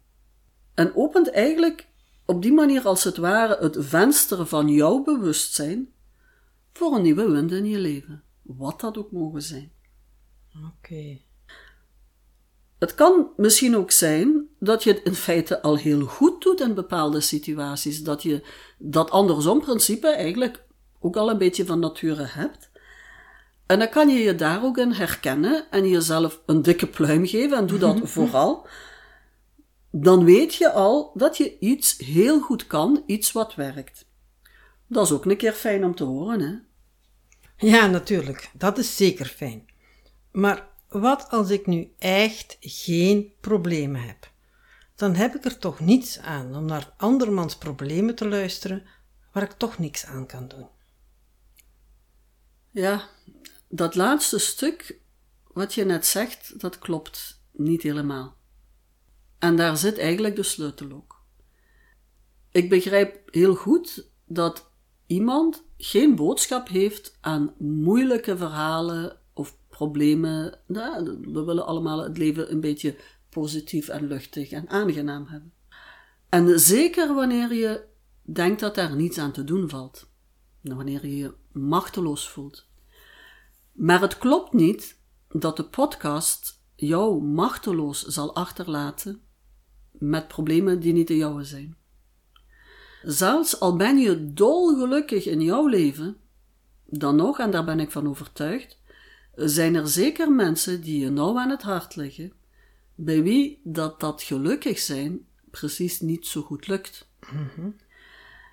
en 0.73 0.95
opent 0.95 1.31
eigenlijk 1.31 1.87
op 2.25 2.41
die 2.41 2.53
manier 2.53 2.85
als 2.85 3.03
het 3.03 3.17
ware 3.17 3.57
het 3.59 3.77
venster 3.79 4.47
van 4.47 4.67
jouw 4.67 5.03
bewustzijn 5.03 5.93
voor 6.73 6.95
een 6.95 7.01
nieuwe 7.01 7.31
wind 7.31 7.51
in 7.51 7.65
je 7.65 7.79
leven, 7.79 8.23
wat 8.41 8.79
dat 8.79 8.97
ook 8.97 9.11
mogen 9.11 9.41
zijn. 9.41 9.71
Oké. 10.65 11.19
Het 12.79 12.95
kan 12.95 13.27
misschien 13.37 13.75
ook 13.75 13.91
zijn 13.91 14.47
dat 14.59 14.83
je 14.83 14.91
het 14.91 15.03
in 15.03 15.15
feite 15.15 15.61
al 15.61 15.77
heel 15.77 16.01
goed 16.01 16.41
doet 16.41 16.61
in 16.61 16.73
bepaalde 16.73 17.19
situaties, 17.19 18.03
dat 18.03 18.23
je 18.23 18.43
dat 18.77 19.11
andersom 19.11 19.61
principe 19.61 20.07
eigenlijk 20.07 20.63
ook 20.99 21.15
al 21.15 21.29
een 21.29 21.37
beetje 21.37 21.65
van 21.65 21.79
nature 21.79 22.25
hebt. 22.25 22.69
En 23.65 23.79
dan 23.79 23.89
kan 23.89 24.09
je 24.09 24.19
je 24.19 24.35
daar 24.35 24.63
ook 24.63 24.77
in 24.77 24.91
herkennen 24.91 25.71
en 25.71 25.89
jezelf 25.89 26.41
een 26.45 26.61
dikke 26.61 26.87
pluim 26.87 27.25
geven 27.25 27.57
en 27.57 27.67
doe 27.67 27.79
dat 27.79 27.99
vooral 28.13 28.67
dan 29.95 30.23
weet 30.23 30.55
je 30.55 30.71
al 30.71 31.11
dat 31.15 31.37
je 31.37 31.59
iets 31.59 31.97
heel 31.97 32.41
goed 32.41 32.67
kan, 32.67 33.03
iets 33.05 33.31
wat 33.31 33.55
werkt. 33.55 34.05
Dat 34.87 35.05
is 35.05 35.11
ook 35.11 35.25
een 35.25 35.37
keer 35.37 35.53
fijn 35.53 35.83
om 35.83 35.95
te 35.95 36.03
horen, 36.03 36.39
hè? 36.39 36.55
Ja, 37.67 37.87
natuurlijk. 37.87 38.49
Dat 38.53 38.77
is 38.77 38.95
zeker 38.95 39.25
fijn. 39.25 39.65
Maar 40.31 40.69
wat 40.87 41.29
als 41.29 41.49
ik 41.49 41.67
nu 41.67 41.93
echt 41.97 42.57
geen 42.59 43.33
problemen 43.41 44.01
heb? 44.01 44.31
Dan 44.95 45.15
heb 45.15 45.35
ik 45.35 45.45
er 45.45 45.57
toch 45.57 45.79
niets 45.79 46.19
aan 46.19 46.55
om 46.55 46.65
naar 46.65 46.93
andermans 46.97 47.57
problemen 47.57 48.15
te 48.15 48.27
luisteren 48.27 48.85
waar 49.31 49.43
ik 49.43 49.51
toch 49.51 49.77
niks 49.77 50.05
aan 50.05 50.25
kan 50.25 50.47
doen. 50.47 50.67
Ja, 52.71 53.09
dat 53.67 53.95
laatste 53.95 54.39
stuk 54.39 54.99
wat 55.47 55.73
je 55.73 55.85
net 55.85 56.05
zegt, 56.05 56.59
dat 56.59 56.79
klopt 56.79 57.41
niet 57.51 57.81
helemaal. 57.81 58.41
En 59.43 59.55
daar 59.55 59.77
zit 59.77 59.97
eigenlijk 59.97 60.35
de 60.35 60.43
sleutel 60.43 60.91
ook. 60.91 61.21
Ik 62.51 62.69
begrijp 62.69 63.33
heel 63.33 63.55
goed 63.55 64.09
dat 64.25 64.69
iemand 65.05 65.63
geen 65.77 66.15
boodschap 66.15 66.67
heeft 66.67 67.17
aan 67.21 67.53
moeilijke 67.57 68.37
verhalen 68.37 69.17
of 69.33 69.57
problemen. 69.69 70.59
Nou, 70.67 71.19
we 71.21 71.43
willen 71.43 71.65
allemaal 71.65 72.03
het 72.03 72.17
leven 72.17 72.51
een 72.51 72.59
beetje 72.59 72.95
positief 73.29 73.87
en 73.87 74.07
luchtig 74.07 74.51
en 74.51 74.69
aangenaam 74.69 75.25
hebben. 75.27 75.53
En 76.29 76.59
zeker 76.59 77.13
wanneer 77.13 77.53
je 77.53 77.83
denkt 78.21 78.59
dat 78.59 78.75
daar 78.75 78.95
niets 78.95 79.17
aan 79.17 79.31
te 79.31 79.43
doen 79.43 79.69
valt. 79.69 80.09
Wanneer 80.61 81.05
je 81.07 81.17
je 81.17 81.33
machteloos 81.51 82.29
voelt. 82.29 82.67
Maar 83.71 84.01
het 84.01 84.17
klopt 84.17 84.53
niet 84.53 84.99
dat 85.29 85.57
de 85.57 85.65
podcast 85.65 86.61
jou 86.75 87.23
machteloos 87.23 88.01
zal 88.05 88.35
achterlaten 88.35 89.22
met 89.99 90.27
problemen 90.27 90.79
die 90.79 90.93
niet 90.93 91.07
de 91.07 91.17
jouwe 91.17 91.43
zijn. 91.43 91.75
Zelfs 93.03 93.59
al 93.59 93.75
ben 93.75 93.97
je 93.97 94.33
dolgelukkig 94.33 95.25
in 95.25 95.41
jouw 95.41 95.67
leven, 95.67 96.17
dan 96.85 97.15
nog, 97.15 97.39
en 97.39 97.51
daar 97.51 97.65
ben 97.65 97.79
ik 97.79 97.91
van 97.91 98.07
overtuigd, 98.07 98.77
zijn 99.35 99.75
er 99.75 99.87
zeker 99.87 100.31
mensen 100.31 100.81
die 100.81 100.99
je 100.99 101.09
nauw 101.09 101.39
aan 101.39 101.49
het 101.49 101.61
hart 101.61 101.95
liggen, 101.95 102.33
bij 102.95 103.23
wie 103.23 103.59
dat 103.63 103.99
dat 103.99 104.21
gelukkig 104.21 104.79
zijn 104.79 105.25
precies 105.51 105.99
niet 105.99 106.27
zo 106.27 106.41
goed 106.41 106.67
lukt. 106.67 107.07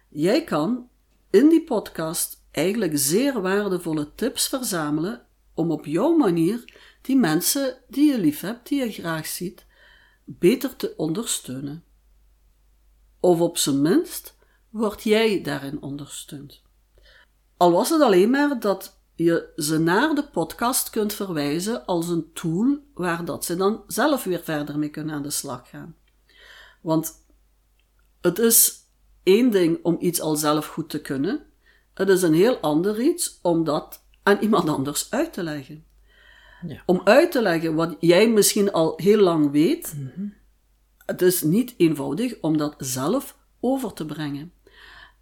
Jij 0.09 0.45
kan 0.45 0.89
in 1.31 1.49
die 1.49 1.65
podcast 1.65 2.43
eigenlijk 2.51 2.93
zeer 2.99 3.41
waardevolle 3.41 4.15
tips 4.15 4.49
verzamelen 4.49 5.27
om 5.55 5.71
op 5.71 5.87
jouw 5.87 6.17
manier 6.17 6.65
die 7.01 7.17
mensen 7.17 7.79
die 7.89 8.11
je 8.11 8.19
lief 8.19 8.41
hebt, 8.41 8.69
die 8.69 8.85
je 8.85 8.93
graag 8.93 9.27
ziet, 9.27 9.67
beter 10.39 10.77
te 10.77 10.95
ondersteunen. 10.97 11.85
Of 13.21 13.41
op 13.41 13.59
zijn 13.59 13.83
minst 13.83 14.37
word 14.69 15.03
jij 15.03 15.43
daarin 15.43 15.83
ondersteund. 15.83 16.63
Al 17.57 17.73
was 17.73 17.89
het 17.91 18.01
alleen 18.01 18.31
maar 18.31 18.61
dat 18.61 19.01
je 19.15 19.53
ze 19.57 19.79
naar 19.79 20.15
de 20.15 20.25
podcast 20.25 20.91
kunt 20.91 21.13
verwijzen 21.13 21.87
als 21.87 22.09
een 22.09 22.33
tool 22.33 22.79
waar 22.95 23.25
dat 23.25 23.45
ze 23.45 23.57
dan 23.57 23.83
zelf 23.87 24.25
weer 24.25 24.43
verder 24.43 24.79
mee 24.79 24.89
kunnen 24.89 25.15
aan 25.15 25.23
de 25.23 25.31
slag 25.31 25.69
gaan. 25.69 25.97
Want 26.81 27.13
het 28.21 28.39
is 28.39 28.75
één 29.23 29.51
ding 29.51 29.79
om 29.83 29.97
iets 30.01 30.21
al 30.21 30.37
zelf 30.37 30.67
goed 30.67 30.91
te 30.91 31.01
kunnen, 31.01 31.47
het 31.95 32.09
is 32.09 32.23
een 32.23 32.35
heel 32.35 32.57
ander 32.57 33.01
iets 33.01 33.39
om 33.43 33.65
dat 33.65 34.05
aan 34.23 34.39
iemand 34.39 34.69
anders 34.69 35.11
uit 35.11 35.33
te 35.33 35.43
leggen. 35.43 35.85
Ja. 36.67 36.83
Om 36.87 37.01
uit 37.05 37.33
te 37.33 37.43
leggen 37.43 37.75
wat 37.75 37.97
jij 38.01 38.29
misschien 38.29 38.73
al 38.73 38.93
heel 38.97 39.19
lang 39.19 39.51
weet, 39.51 39.95
het 41.07 41.23
is 41.23 41.43
niet 41.43 41.75
eenvoudig 41.77 42.35
om 42.41 42.57
dat 42.57 42.75
zelf 42.79 43.39
over 43.61 43.93
te 43.93 44.07
brengen. 44.07 44.53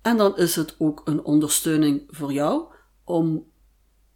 En 0.02 0.16
dan 0.16 0.36
is 0.36 0.56
het 0.56 0.74
ook 0.78 1.02
een 1.04 1.24
ondersteuning 1.24 2.02
voor 2.08 2.32
jou 2.32 2.64
om 3.04 3.46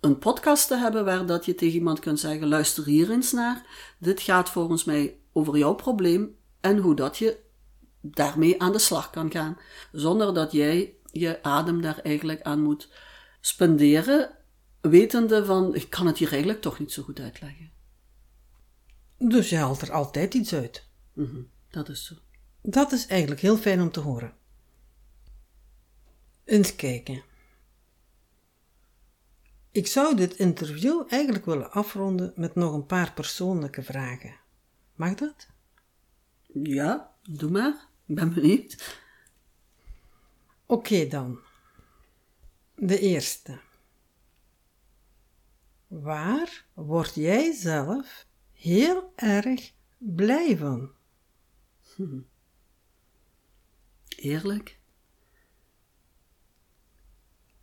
een 0.00 0.18
podcast 0.18 0.68
te 0.68 0.76
hebben 0.76 1.04
waar 1.04 1.26
dat 1.26 1.44
je 1.44 1.54
tegen 1.54 1.74
iemand 1.74 1.98
kunt 2.00 2.20
zeggen: 2.20 2.48
luister 2.48 2.84
hier 2.84 3.10
eens 3.10 3.32
naar. 3.32 3.66
Dit 3.98 4.20
gaat 4.20 4.50
volgens 4.50 4.84
mij 4.84 5.16
over 5.32 5.58
jouw 5.58 5.74
probleem 5.74 6.36
en 6.60 6.78
hoe 6.78 6.94
dat 6.94 7.18
je 7.18 7.38
daarmee 8.00 8.62
aan 8.62 8.72
de 8.72 8.78
slag 8.78 9.10
kan 9.10 9.30
gaan, 9.30 9.58
zonder 9.92 10.34
dat 10.34 10.52
jij 10.52 10.94
je 11.12 11.42
adem 11.42 11.80
daar 11.80 11.98
eigenlijk 11.98 12.42
aan 12.42 12.62
moet 12.62 12.88
spenderen, 13.40 14.30
wetende 14.90 15.44
van 15.44 15.74
ik 15.74 15.90
kan 15.90 16.06
het 16.06 16.18
hier 16.18 16.30
eigenlijk 16.30 16.60
toch 16.60 16.78
niet 16.78 16.92
zo 16.92 17.02
goed 17.02 17.20
uitleggen. 17.20 17.70
Dus 19.18 19.48
je 19.48 19.56
haalt 19.56 19.80
er 19.80 19.92
altijd 19.92 20.34
iets 20.34 20.54
uit. 20.54 20.88
Mhm, 21.12 21.42
dat 21.70 21.88
is 21.88 22.04
zo. 22.04 22.14
Dat 22.62 22.92
is 22.92 23.06
eigenlijk 23.06 23.40
heel 23.40 23.56
fijn 23.56 23.80
om 23.80 23.90
te 23.90 24.00
horen. 24.00 24.34
Eens 26.44 26.76
kijken. 26.76 27.22
Ik 29.70 29.86
zou 29.86 30.16
dit 30.16 30.34
interview 30.34 31.02
eigenlijk 31.08 31.44
willen 31.44 31.70
afronden 31.70 32.32
met 32.36 32.54
nog 32.54 32.74
een 32.74 32.86
paar 32.86 33.12
persoonlijke 33.12 33.82
vragen. 33.82 34.36
Mag 34.94 35.14
dat? 35.14 35.46
Ja, 36.52 37.14
doe 37.22 37.50
maar. 37.50 37.88
Ik 38.06 38.14
ben 38.14 38.34
benieuwd. 38.34 39.00
Oké 40.66 41.06
dan. 41.06 41.38
De 42.74 42.98
eerste. 42.98 43.60
Waar 46.00 46.64
word 46.74 47.14
jij 47.14 47.52
zelf 47.52 48.26
heel 48.52 49.12
erg 49.16 49.72
blij 49.98 50.56
van? 50.56 50.92
Eerlijk. 54.08 54.78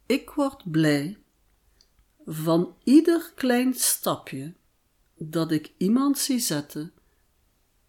Ik 0.05 0.29
word 0.29 0.71
blij 0.71 1.23
van 2.25 2.77
ieder 2.83 3.31
klein 3.35 3.73
stapje 3.73 4.55
dat 5.15 5.51
ik 5.51 5.73
iemand 5.77 6.17
zie 6.17 6.39
zetten 6.39 6.93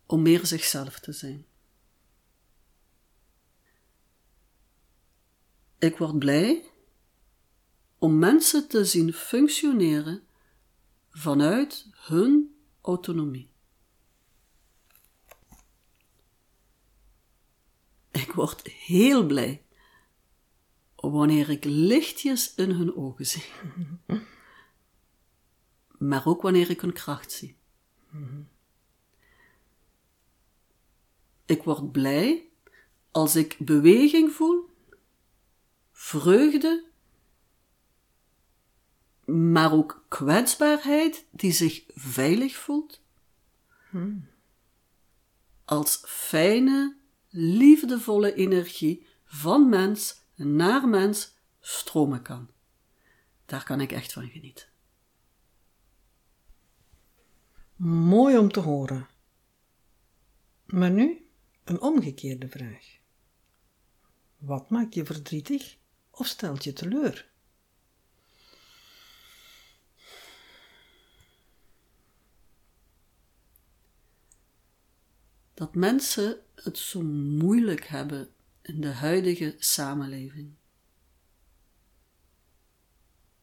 om 0.07 0.22
meer 0.22 0.46
zichzelf 0.46 0.98
te 1.00 1.12
zijn. 1.12 1.46
Ik 5.79 5.96
word 5.96 6.18
blij 6.18 6.70
om 7.98 8.18
mensen 8.18 8.68
te 8.68 8.85
zien 8.85 9.12
functioneren 9.12 10.29
vanuit 11.10 11.86
hun 11.92 12.54
autonomie. 12.80 13.50
Ik 18.10 18.32
word 18.32 18.66
heel 18.66 19.26
blij 19.26 19.64
wanneer 20.94 21.50
ik 21.50 21.64
lichtjes 21.64 22.54
in 22.54 22.70
hun 22.70 22.96
ogen 22.96 23.26
zie. 23.26 23.44
Maar 25.98 26.26
ook 26.26 26.42
wanneer 26.42 26.70
ik 26.70 26.80
hun 26.80 26.92
kracht 26.92 27.32
zie. 27.32 27.56
Ik 31.46 31.62
word 31.62 31.92
blij 31.92 32.48
als 33.10 33.36
ik 33.36 33.56
beweging 33.58 34.32
voel, 34.32 34.70
vreugde, 35.92 36.89
maar 39.30 39.72
ook 39.72 40.04
kwetsbaarheid 40.08 41.26
die 41.30 41.52
zich 41.52 41.84
veilig 41.94 42.56
voelt. 42.56 43.00
Als 45.64 46.02
fijne, 46.06 46.96
liefdevolle 47.28 48.34
energie 48.34 49.06
van 49.24 49.68
mens 49.68 50.20
naar 50.34 50.88
mens 50.88 51.36
stromen 51.60 52.22
kan. 52.22 52.50
Daar 53.46 53.64
kan 53.64 53.80
ik 53.80 53.92
echt 53.92 54.12
van 54.12 54.28
genieten. 54.28 54.68
Mooi 57.76 58.38
om 58.38 58.52
te 58.52 58.60
horen. 58.60 59.08
Maar 60.66 60.90
nu 60.90 61.28
een 61.64 61.80
omgekeerde 61.80 62.48
vraag. 62.48 62.98
Wat 64.36 64.70
maakt 64.70 64.94
je 64.94 65.04
verdrietig 65.04 65.76
of 66.10 66.26
stelt 66.26 66.64
je 66.64 66.72
teleur? 66.72 67.30
Dat 75.60 75.74
mensen 75.74 76.40
het 76.54 76.78
zo 76.78 77.02
moeilijk 77.02 77.84
hebben 77.86 78.34
in 78.62 78.80
de 78.80 78.88
huidige 78.88 79.56
samenleving. 79.58 80.54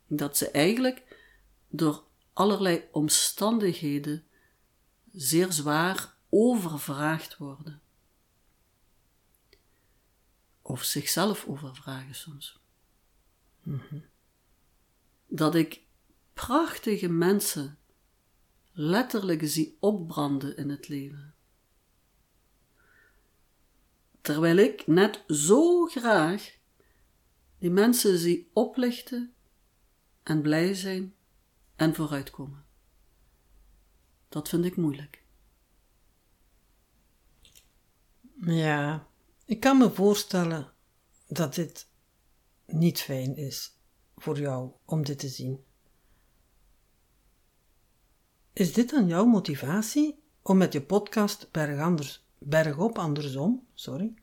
Dat 0.08 0.38
ze 0.38 0.51
eigenlijk 0.51 1.21
door 1.67 2.03
allerlei 2.34 2.84
omstandigheden 2.91 4.25
zeer 5.12 5.51
zwaar 5.51 6.15
overvraagd 6.30 7.38
worden. 7.38 7.82
Of 10.62 10.84
zichzelf 10.84 11.45
overvragen 11.47 12.15
soms. 12.15 12.60
Dat 15.27 15.56
ik 15.56 15.82
prachtige 16.34 17.10
mensen 17.10 17.77
letterlijk 18.71 19.41
zie 19.43 19.77
opbranden 19.80 20.58
in 20.58 20.69
het 20.69 20.88
leven. 20.88 21.37
Terwijl 24.28 24.58
ik 24.58 24.88
net 24.88 25.24
zo 25.28 25.86
graag 25.86 26.58
die 27.58 27.70
mensen 27.70 28.18
zie 28.18 28.49
oplichten 28.54 29.34
en 30.24 30.41
blij 30.41 30.74
zijn 30.74 31.16
en 31.76 31.95
vooruitkomen. 31.95 32.66
Dat 34.30 34.49
vind 34.49 34.66
ik 34.66 34.76
moeilijk. 34.76 35.24
Ja, 38.41 39.08
ik 39.45 39.60
kan 39.60 39.78
me 39.78 39.91
voorstellen 39.91 40.74
dat 41.28 41.56
dit 41.56 41.88
niet 42.66 43.01
fijn 43.01 43.36
is 43.36 43.78
voor 44.16 44.39
jou 44.39 44.72
om 44.86 45.04
dit 45.04 45.20
te 45.20 45.28
zien. 45.28 45.64
Is 48.54 48.74
dit 48.74 48.89
dan 48.89 49.08
jouw 49.08 49.26
motivatie 49.26 50.24
om 50.41 50.58
met 50.58 50.74
je 50.74 50.82
podcast 50.82 51.51
Berg, 51.51 51.80
anders, 51.80 52.26
Bergop 52.38 52.97
Andersom 52.97 53.68
sorry, 53.74 54.14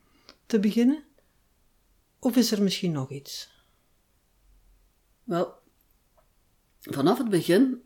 te 0.45 0.59
beginnen? 0.59 1.03
Of 2.19 2.35
is 2.35 2.51
er 2.51 2.63
misschien 2.63 2.91
nog 2.91 3.11
iets? 3.11 3.53
Wel, 5.23 5.53
vanaf 6.81 7.17
het 7.17 7.29
begin, 7.29 7.83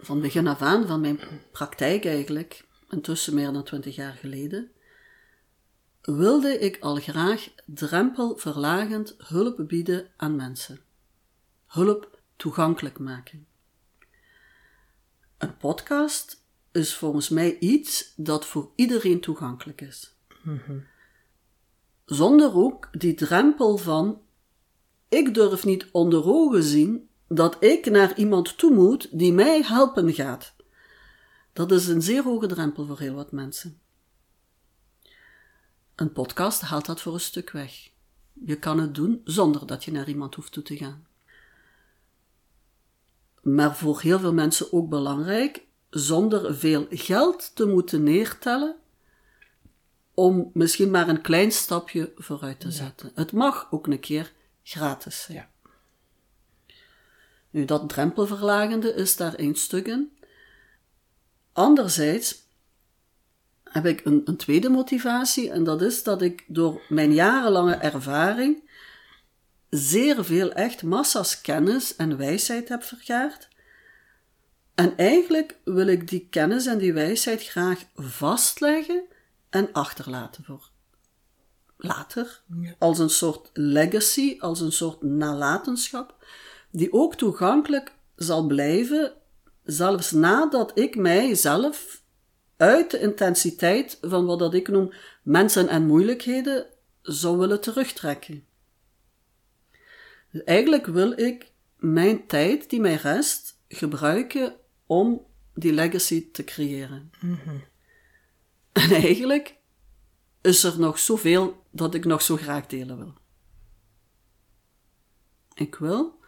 van 0.00 0.20
begin 0.20 0.46
af 0.46 0.62
aan 0.62 0.86
van 0.86 1.00
mijn 1.00 1.20
praktijk 1.52 2.04
eigenlijk, 2.04 2.66
intussen 2.88 3.34
meer 3.34 3.52
dan 3.52 3.64
twintig 3.64 3.94
jaar 3.94 4.14
geleden, 4.14 4.70
wilde 6.02 6.58
ik 6.58 6.78
al 6.80 6.96
graag 6.96 7.48
drempelverlagend 7.66 9.14
hulp 9.18 9.68
bieden 9.68 10.10
aan 10.16 10.36
mensen. 10.36 10.80
Hulp 11.66 12.20
toegankelijk 12.36 12.98
maken. 12.98 13.46
Een 15.38 15.56
podcast 15.56 16.44
is 16.72 16.94
volgens 16.94 17.28
mij 17.28 17.58
iets 17.58 18.12
dat 18.16 18.46
voor 18.46 18.72
iedereen 18.74 19.20
toegankelijk 19.20 19.80
is. 19.80 20.14
Zonder 22.10 22.54
ook 22.54 22.88
die 22.92 23.14
drempel 23.14 23.76
van 23.76 24.20
ik 25.08 25.34
durf 25.34 25.64
niet 25.64 25.86
onder 25.92 26.24
ogen 26.24 26.62
zien 26.62 27.08
dat 27.28 27.56
ik 27.60 27.90
naar 27.90 28.16
iemand 28.16 28.58
toe 28.58 28.74
moet 28.74 29.18
die 29.18 29.32
mij 29.32 29.62
helpen 29.62 30.12
gaat. 30.12 30.54
Dat 31.52 31.72
is 31.72 31.88
een 31.88 32.02
zeer 32.02 32.22
hoge 32.22 32.46
drempel 32.46 32.86
voor 32.86 32.98
heel 32.98 33.14
wat 33.14 33.32
mensen. 33.32 33.80
Een 35.94 36.12
podcast 36.12 36.60
haalt 36.60 36.86
dat 36.86 37.00
voor 37.00 37.14
een 37.14 37.20
stuk 37.20 37.50
weg. 37.50 37.90
Je 38.44 38.58
kan 38.58 38.78
het 38.80 38.94
doen 38.94 39.20
zonder 39.24 39.66
dat 39.66 39.84
je 39.84 39.92
naar 39.92 40.08
iemand 40.08 40.34
hoeft 40.34 40.52
toe 40.52 40.62
te 40.62 40.76
gaan. 40.76 41.06
Maar 43.42 43.76
voor 43.76 44.00
heel 44.00 44.18
veel 44.18 44.34
mensen 44.34 44.72
ook 44.72 44.88
belangrijk, 44.88 45.66
zonder 45.90 46.54
veel 46.54 46.86
geld 46.90 47.56
te 47.56 47.66
moeten 47.66 48.02
neertellen 48.02 48.79
om 50.20 50.50
misschien 50.54 50.90
maar 50.90 51.08
een 51.08 51.20
klein 51.20 51.52
stapje 51.52 52.12
vooruit 52.16 52.60
te 52.60 52.70
zetten. 52.70 53.10
Het 53.14 53.32
mag 53.32 53.68
ook 53.70 53.86
een 53.86 54.00
keer 54.00 54.32
gratis 54.62 55.22
zijn. 55.22 55.36
Ja. 55.36 55.48
Nu, 57.50 57.64
dat 57.64 57.88
drempelverlagende 57.88 58.94
is 58.94 59.16
daar 59.16 59.34
één 59.34 59.54
stuk 59.54 59.86
in. 59.86 60.16
Anderzijds 61.52 62.42
heb 63.64 63.86
ik 63.86 64.04
een, 64.04 64.22
een 64.24 64.36
tweede 64.36 64.68
motivatie, 64.68 65.50
en 65.50 65.64
dat 65.64 65.82
is 65.82 66.02
dat 66.02 66.22
ik 66.22 66.44
door 66.46 66.82
mijn 66.88 67.12
jarenlange 67.12 67.74
ervaring 67.74 68.70
zeer 69.70 70.24
veel 70.24 70.52
echt 70.52 70.82
massa's 70.82 71.40
kennis 71.40 71.96
en 71.96 72.16
wijsheid 72.16 72.68
heb 72.68 72.82
vergaard. 72.82 73.48
En 74.74 74.96
eigenlijk 74.96 75.56
wil 75.64 75.86
ik 75.86 76.08
die 76.08 76.26
kennis 76.30 76.66
en 76.66 76.78
die 76.78 76.92
wijsheid 76.92 77.42
graag 77.42 77.84
vastleggen 77.94 79.09
en 79.50 79.72
achterlaten 79.72 80.44
voor 80.44 80.70
later, 81.82 82.42
als 82.78 82.98
een 82.98 83.10
soort 83.10 83.50
legacy, 83.52 84.36
als 84.38 84.60
een 84.60 84.72
soort 84.72 85.02
nalatenschap, 85.02 86.24
die 86.70 86.92
ook 86.92 87.14
toegankelijk 87.14 87.92
zal 88.16 88.46
blijven, 88.46 89.12
zelfs 89.64 90.10
nadat 90.10 90.78
ik 90.78 90.96
mijzelf 90.96 92.02
uit 92.56 92.90
de 92.90 93.00
intensiteit 93.00 93.98
van 94.00 94.24
wat 94.26 94.38
dat 94.38 94.54
ik 94.54 94.68
noem 94.68 94.92
mensen 95.22 95.68
en 95.68 95.86
moeilijkheden 95.86 96.66
zou 97.02 97.38
willen 97.38 97.60
terugtrekken. 97.60 98.44
Dus 100.32 100.44
eigenlijk 100.44 100.86
wil 100.86 101.18
ik 101.18 101.52
mijn 101.76 102.26
tijd 102.26 102.70
die 102.70 102.80
mij 102.80 102.94
rest 102.94 103.58
gebruiken 103.68 104.54
om 104.86 105.26
die 105.54 105.72
legacy 105.72 106.30
te 106.32 106.44
creëren. 106.44 107.10
En 108.82 108.90
eigenlijk 108.90 109.56
is 110.40 110.64
er 110.64 110.78
nog 110.78 110.98
zoveel 110.98 111.64
dat 111.70 111.94
ik 111.94 112.04
nog 112.04 112.22
zo 112.22 112.36
graag 112.36 112.66
delen 112.66 112.96
wil. 112.96 113.14
Ik 115.54 115.74
wil 115.74 116.18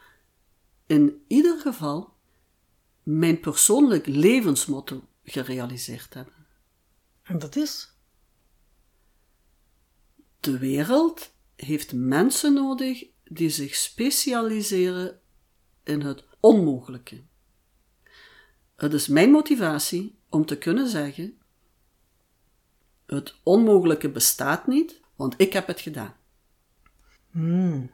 in 0.86 1.24
ieder 1.26 1.61
geval 1.61 2.16
mijn 3.03 3.40
persoonlijk 3.40 4.07
levensmotto 4.07 5.09
gerealiseerd 5.24 6.14
hebben. 6.14 6.47
En 7.22 7.38
dat 7.38 7.57
is? 7.57 7.93
De 10.40 10.59
wereld 10.59 11.32
heeft 11.57 11.93
mensen 11.93 12.55
nodig 12.55 13.07
die 13.24 13.51
zich 13.51 13.74
specialiseren 13.74 15.20
in 15.82 16.01
het 16.01 16.24
onmogelijke. 16.40 17.22
Het 18.76 18.93
is 18.93 19.09
mijn 19.09 19.30
motivatie 19.30 20.18
om 20.28 20.47
te 20.47 20.59
kunnen 20.59 20.88
zeggen: 20.88 21.41
het 23.14 23.34
onmogelijke 23.42 24.10
bestaat 24.10 24.66
niet, 24.66 25.00
want 25.16 25.34
ik 25.36 25.52
heb 25.52 25.66
het 25.66 25.80
gedaan. 25.80 26.16
Hmm. 27.30 27.92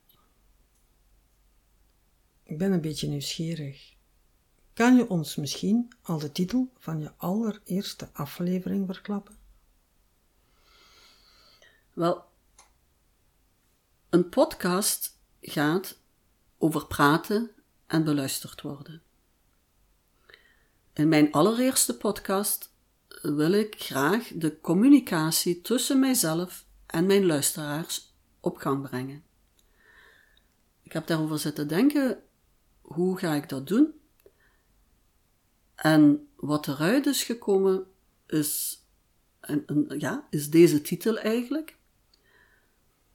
Ik 2.43 2.59
ben 2.59 2.73
een 2.73 2.81
beetje 2.81 3.09
nieuwsgierig. 3.09 3.97
Kan 4.73 4.97
je 4.97 5.09
ons 5.09 5.37
misschien 5.37 5.93
al 6.03 6.19
de 6.19 6.33
titel 6.33 6.73
van 6.79 7.01
je 7.01 7.13
allereerste 7.17 8.09
aflevering 8.13 8.87
verklappen? 8.87 9.37
Wel, 11.93 12.25
een 14.09 14.29
podcast 14.29 15.19
gaat 15.41 15.99
over 16.59 16.87
praten 16.87 17.51
en 17.87 18.05
beluisterd 18.05 18.61
worden. 18.61 19.03
In 20.93 21.09
mijn 21.09 21.33
allereerste 21.33 21.97
podcast 21.97 22.73
wil 23.23 23.53
ik 23.53 23.75
graag 23.79 24.33
de 24.35 24.61
communicatie 24.61 25.61
tussen 25.61 25.99
mijzelf 26.01 26.67
en 26.87 27.07
mijn 27.07 27.27
luisteraars 27.27 28.15
op 28.41 28.57
gang 28.57 28.89
brengen. 28.89 29.23
Ik 30.83 30.93
heb 30.93 31.07
daarover 31.07 31.39
zitten 31.39 31.69
denken, 31.69 32.23
hoe 32.81 33.19
ga 33.19 33.35
ik 33.35 33.49
dat 33.49 33.67
doen? 33.67 33.93
En 35.75 36.29
wat 36.37 36.69
eruit 36.69 37.07
is 37.07 37.23
gekomen 37.23 37.87
is, 38.27 38.83
ja, 39.99 40.27
is 40.31 40.51
deze 40.51 40.81
titel 40.81 41.19
eigenlijk. 41.19 41.77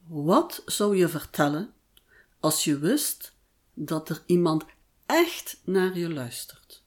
Wat 0.07 0.63
zou 0.65 0.97
je 0.97 1.07
vertellen 1.09 1.73
als 2.39 2.63
je 2.63 2.77
wist 2.77 3.35
dat 3.73 4.09
er 4.09 4.23
iemand 4.25 4.65
echt 5.05 5.61
naar 5.63 5.97
je 5.97 6.09
luistert? 6.09 6.83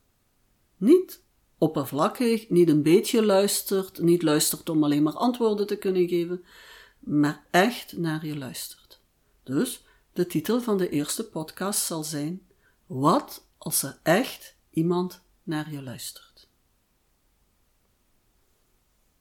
Niet 0.77 1.25
oppervlakkig, 1.59 2.49
niet 2.49 2.69
een 2.69 2.83
beetje 2.83 3.25
luistert, 3.25 4.01
niet 4.01 4.23
luistert 4.23 4.69
om 4.69 4.85
alleen 4.85 5.03
maar 5.03 5.17
antwoorden 5.17 5.67
te 5.67 5.77
kunnen 5.77 6.09
geven, 6.09 6.45
maar 6.99 7.45
echt 7.51 7.97
naar 7.97 8.27
je 8.27 8.37
luistert. 8.37 9.01
Dus 9.43 9.85
de 10.13 10.27
titel 10.27 10.61
van 10.61 10.79
de 10.79 10.89
eerste 10.89 11.29
podcast 11.29 11.81
zal 11.81 12.05
zijn: 12.05 12.47
Wat 12.87 13.47
als 13.59 13.83
er 13.83 13.99
echt 14.03 14.57
iemand 14.71 15.23
naar 15.43 15.73
je 15.73 15.83
luistert? 15.83 16.49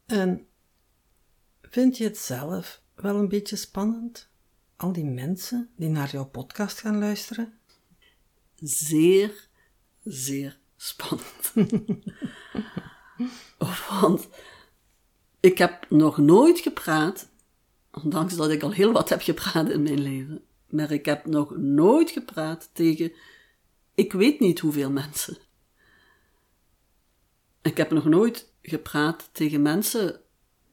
En 0.06 0.48
vind 1.62 1.98
je 1.98 2.04
het 2.04 2.18
zelf 2.18 2.82
wel 2.96 3.16
een 3.16 3.30
beetje 3.30 3.56
spannend? 3.56 4.30
Al 4.76 4.92
die 4.92 5.06
mensen 5.06 5.70
die 5.76 5.90
naar 5.90 6.12
jouw 6.12 6.26
podcast 6.26 6.80
gaan 6.80 7.00
luisteren? 7.00 7.60
Zeer, 8.56 9.48
zeer 10.04 10.60
spannend. 10.86 11.54
Want 13.90 14.28
ik 15.40 15.58
heb 15.58 15.90
nog 15.90 16.18
nooit 16.18 16.60
gepraat, 16.60 17.30
ondanks 17.92 18.36
dat 18.36 18.50
ik 18.50 18.64
al 18.64 18.72
heel 18.72 18.92
wat 18.92 19.10
heb 19.10 19.22
gepraat 19.22 19.70
in 19.70 19.84
mijn 19.84 20.02
leven, 20.02 20.44
maar 20.70 20.92
ik 20.92 21.06
heb 21.06 21.26
nog 21.26 21.58
nooit 21.58 22.10
gepraat 22.12 22.70
tegen 22.74 23.12
ik 23.96 24.14
weet 24.14 24.40
niet 24.40 24.60
hoeveel 24.60 24.92
mensen. 24.92 25.38
Ik 27.62 27.78
heb 27.78 27.92
nog 27.92 28.06
nooit 28.06 28.54
gepraat 28.62 29.30
tegen 29.32 29.62
mensen 29.62 30.22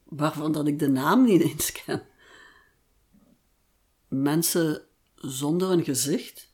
waarvan 0.05 0.53
dat 0.53 0.67
ik 0.67 0.79
de 0.79 0.89
naam 0.89 1.25
niet 1.25 1.43
eens 1.43 1.73
ken. 1.73 2.03
Mensen 4.09 4.87
zonder 5.15 5.71
een 5.71 5.85
gezicht, 5.85 6.52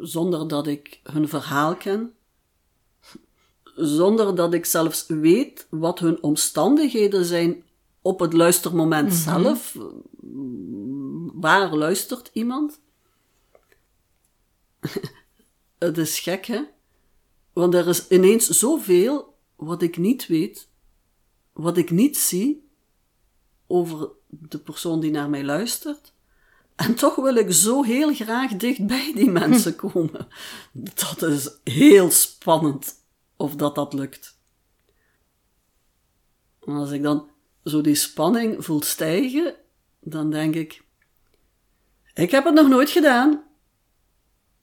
zonder 0.00 0.48
dat 0.48 0.66
ik 0.66 1.00
hun 1.02 1.28
verhaal 1.28 1.76
ken, 1.76 2.14
zonder 3.74 4.34
dat 4.34 4.54
ik 4.54 4.64
zelfs 4.64 5.06
weet 5.06 5.66
wat 5.70 5.98
hun 5.98 6.22
omstandigheden 6.22 7.24
zijn 7.24 7.64
op 8.02 8.20
het 8.20 8.32
luistermoment 8.32 9.14
zelf. 9.14 9.76
Waar 11.32 11.74
luistert 11.74 12.30
iemand? 12.32 12.80
het 15.78 15.98
is 15.98 16.20
gek, 16.20 16.46
hè? 16.46 16.62
Want 17.52 17.74
er 17.74 17.88
is 17.88 18.08
ineens 18.08 18.48
zoveel 18.48 19.36
wat 19.56 19.82
ik 19.82 19.96
niet 19.96 20.26
weet, 20.26 20.68
wat 21.52 21.76
ik 21.76 21.90
niet 21.90 22.18
zie 22.18 22.68
over 23.66 24.10
de 24.26 24.58
persoon 24.58 25.00
die 25.00 25.10
naar 25.10 25.30
mij 25.30 25.44
luistert. 25.44 26.12
En 26.78 26.94
toch 26.94 27.16
wil 27.16 27.34
ik 27.34 27.52
zo 27.52 27.82
heel 27.82 28.14
graag 28.14 28.56
dicht 28.56 28.86
bij 28.86 29.12
die 29.14 29.30
mensen 29.30 29.76
komen. 29.76 30.28
Dat 30.72 31.22
is 31.22 31.50
heel 31.64 32.10
spannend 32.10 32.94
of 33.36 33.54
dat 33.54 33.74
dat 33.74 33.92
lukt. 33.92 34.38
En 36.60 36.72
als 36.72 36.90
ik 36.90 37.02
dan 37.02 37.30
zo 37.64 37.80
die 37.80 37.94
spanning 37.94 38.64
voel 38.64 38.82
stijgen, 38.82 39.54
dan 40.00 40.30
denk 40.30 40.54
ik: 40.54 40.84
Ik 42.14 42.30
heb 42.30 42.44
het 42.44 42.54
nog 42.54 42.68
nooit 42.68 42.90
gedaan, 42.90 43.44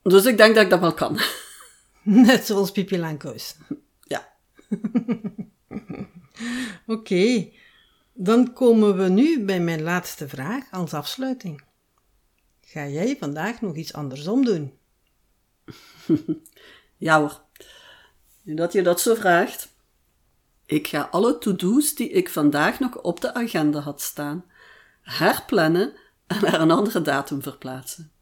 dus 0.02 0.24
ik 0.24 0.36
denk 0.36 0.54
dat 0.54 0.64
ik 0.64 0.70
dat 0.70 0.80
wel 0.80 0.94
kan. 0.94 1.18
Net 2.02 2.46
zoals 2.46 2.72
Pipi 2.72 2.98
Langkous. 2.98 3.56
Ja. 4.08 4.32
Oké, 6.86 7.48
dan 8.12 8.52
komen 8.52 8.96
we 8.96 9.08
nu 9.08 9.44
bij 9.44 9.60
mijn 9.60 9.82
laatste 9.82 10.28
vraag 10.28 10.70
als 10.70 10.94
afsluiting. 10.94 11.65
Ga 12.76 12.88
jij 12.88 13.16
vandaag 13.16 13.60
nog 13.60 13.76
iets 13.76 13.92
andersom 13.92 14.44
doen? 14.44 14.72
Ja 16.96 17.18
hoor. 17.18 17.40
Nu 18.42 18.54
dat 18.54 18.72
je 18.72 18.82
dat 18.82 19.00
zo 19.00 19.14
vraagt. 19.14 19.74
Ik 20.64 20.86
ga 20.86 21.08
alle 21.10 21.38
to-do's 21.38 21.94
die 21.94 22.08
ik 22.08 22.28
vandaag 22.28 22.80
nog 22.80 23.00
op 23.02 23.20
de 23.20 23.34
agenda 23.34 23.80
had 23.80 24.00
staan, 24.00 24.44
herplannen 25.02 25.92
en 26.26 26.40
naar 26.40 26.60
een 26.60 26.70
andere 26.70 27.02
datum 27.02 27.42
verplaatsen. 27.42 28.12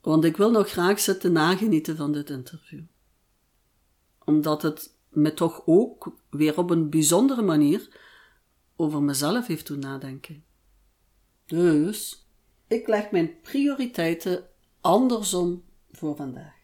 Want 0.00 0.24
ik 0.24 0.36
wil 0.36 0.50
nog 0.50 0.68
graag 0.68 1.00
zitten 1.00 1.32
nagenieten 1.32 1.96
van 1.96 2.12
dit 2.12 2.30
interview. 2.30 2.82
Omdat 4.24 4.62
het 4.62 4.94
me 5.08 5.34
toch 5.34 5.62
ook 5.64 6.16
weer 6.30 6.58
op 6.58 6.70
een 6.70 6.90
bijzondere 6.90 7.42
manier 7.42 7.88
over 8.76 9.02
mezelf 9.02 9.46
heeft 9.46 9.66
doen 9.66 9.78
nadenken. 9.78 10.44
Dus 11.46 12.25
ik 12.68 12.88
leg 12.88 13.10
mijn 13.10 13.40
prioriteiten 13.40 14.44
andersom 14.80 15.64
voor 15.90 16.16
vandaag. 16.16 16.54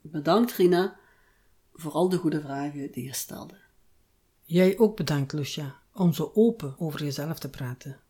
Bedankt 0.00 0.52
Rina 0.52 0.96
voor 1.72 1.92
al 1.92 2.08
de 2.08 2.16
goede 2.16 2.40
vragen 2.40 2.92
die 2.92 3.04
je 3.04 3.14
stelde. 3.14 3.58
Jij 4.42 4.78
ook 4.78 4.96
bedankt, 4.96 5.32
Lucia, 5.32 5.80
om 5.94 6.12
zo 6.12 6.30
open 6.34 6.74
over 6.78 7.04
jezelf 7.04 7.38
te 7.38 7.50
praten. 7.50 8.00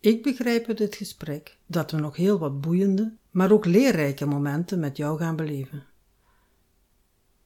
Ik 0.00 0.22
begrijp 0.22 0.68
uit 0.68 0.78
dit 0.78 0.94
gesprek 0.94 1.56
dat 1.66 1.90
we 1.90 1.96
nog 1.96 2.16
heel 2.16 2.38
wat 2.38 2.60
boeiende, 2.60 3.16
maar 3.30 3.52
ook 3.52 3.64
leerrijke 3.64 4.26
momenten 4.26 4.80
met 4.80 4.96
jou 4.96 5.18
gaan 5.18 5.36
beleven. 5.36 5.86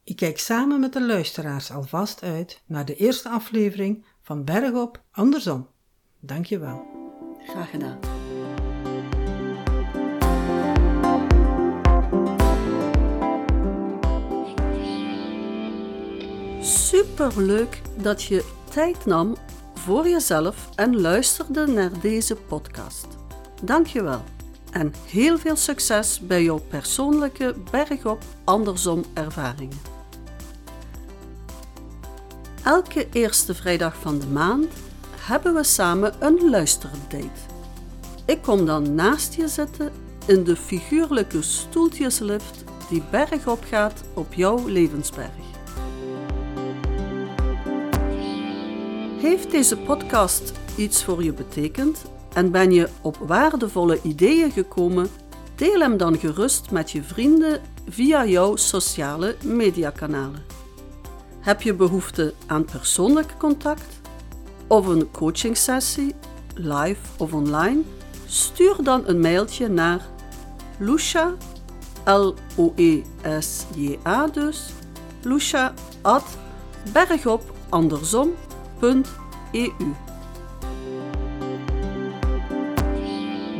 Ik 0.03 0.15
kijk 0.15 0.39
samen 0.39 0.79
met 0.79 0.93
de 0.93 1.05
luisteraars 1.05 1.71
alvast 1.71 2.23
uit 2.23 2.61
naar 2.65 2.85
de 2.85 2.95
eerste 2.95 3.29
aflevering 3.29 4.05
van 4.21 4.43
Bergop 4.43 5.03
Andersom. 5.11 5.67
Dank 6.19 6.45
je 6.45 6.59
wel. 6.59 6.85
Graag 7.47 7.69
gedaan. 7.69 8.24
Superleuk 16.95 17.81
dat 18.01 18.23
je 18.23 18.45
tijd 18.69 19.05
nam 19.05 19.35
voor 19.73 20.07
jezelf 20.07 20.69
en 20.75 21.01
luisterde 21.01 21.67
naar 21.67 21.99
deze 22.01 22.35
podcast. 22.35 23.07
Dank 23.63 23.87
je 23.87 24.03
wel 24.03 24.23
en 24.71 24.93
heel 25.05 25.37
veel 25.37 25.55
succes 25.55 26.19
bij 26.19 26.43
jouw 26.43 26.61
persoonlijke 26.69 27.55
bergop 27.71 28.23
andersom 28.43 29.03
ervaringen. 29.13 29.77
Elke 32.63 33.07
eerste 33.11 33.55
vrijdag 33.55 33.95
van 33.95 34.19
de 34.19 34.27
maand 34.27 34.73
hebben 35.19 35.53
we 35.53 35.63
samen 35.63 36.13
een 36.19 36.49
luisterdate. 36.49 37.29
Ik 38.25 38.41
kom 38.41 38.65
dan 38.65 38.95
naast 38.95 39.33
je 39.33 39.47
zitten 39.47 39.91
in 40.25 40.43
de 40.43 40.55
figuurlijke 40.55 41.41
stoeltjeslift 41.41 42.63
die 42.89 43.03
bergop 43.11 43.63
gaat 43.69 44.03
op 44.13 44.33
jouw 44.33 44.67
levensberg. 44.67 45.54
Heeft 49.15 49.51
deze 49.51 49.77
podcast 49.77 50.51
iets 50.77 51.03
voor 51.03 51.23
je 51.23 51.33
betekend 51.33 52.05
en 52.33 52.51
ben 52.51 52.71
je 52.71 52.89
op 53.01 53.17
waardevolle 53.17 53.99
ideeën 54.01 54.51
gekomen? 54.51 55.07
Deel 55.55 55.79
hem 55.79 55.97
dan 55.97 56.17
gerust 56.17 56.71
met 56.71 56.91
je 56.91 57.03
vrienden 57.03 57.61
via 57.89 58.25
jouw 58.25 58.55
sociale 58.55 59.35
mediakanalen. 59.43 60.43
Heb 61.39 61.61
je 61.61 61.73
behoefte 61.73 62.33
aan 62.45 62.65
persoonlijk 62.65 63.33
contact 63.37 63.99
of 64.67 64.87
een 64.87 65.11
coachingsessie, 65.11 66.15
live 66.53 67.01
of 67.17 67.33
online? 67.33 67.81
Stuur 68.25 68.75
dan 68.83 69.03
een 69.05 69.19
mailtje 69.19 69.67
naar 69.67 70.05
Lucia, 70.79 71.33
L-O-E-S-J-A 72.05 72.57
dus, 74.27 74.69
Lucia 75.21 75.73
at 76.01 76.37
bergopandersom.eu. 78.79 79.93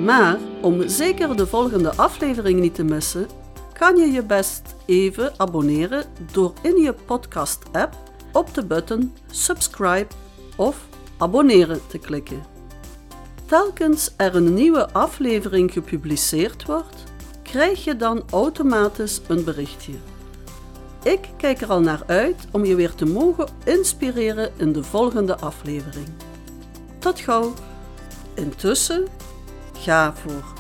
Maar 0.04 0.38
om 0.62 0.88
zeker 0.88 1.36
de 1.38 1.48
volgende 1.48 1.96
aflevering 1.96 2.60
niet 2.60 2.76
te 2.76 2.84
missen, 2.84 3.28
kan 3.74 3.96
je 3.96 4.12
je 4.12 4.24
best 4.24 4.76
even 4.86 5.34
abonneren 5.38 6.04
door 6.32 6.54
in 6.62 6.76
je 6.76 6.94
podcast-app 6.94 7.98
op 8.32 8.54
de 8.54 8.66
button 8.66 9.14
subscribe 9.32 10.08
of 10.56 10.88
abonneren 11.18 11.80
te 11.88 11.98
klikken. 11.98 12.44
Telkens 13.46 14.14
er 14.18 14.36
een 14.36 14.54
nieuwe 14.54 14.94
aflevering 14.94 15.72
gepubliceerd 15.72 16.66
wordt, 16.66 17.04
krijg 17.44 17.84
je 17.84 17.96
dan 17.96 18.24
automatisch 18.30 19.22
een 19.28 19.44
berichtje. 19.44 19.94
Ik 21.06 21.30
kijk 21.38 21.62
er 21.62 21.70
al 21.70 21.82
naar 21.82 22.04
uit 22.06 22.48
om 22.52 22.66
je 22.66 22.76
weer 22.76 22.96
te 22.96 23.06
mogen 23.06 23.48
inspireren 23.64 24.52
in 24.58 24.74
de 24.74 24.84
volgende 24.84 25.38
aflevering. 25.38 26.08
Tot 27.00 27.20
gauw! 27.20 27.54
Intussen, 28.34 29.08
ga 29.78 30.14
voor 30.16 30.54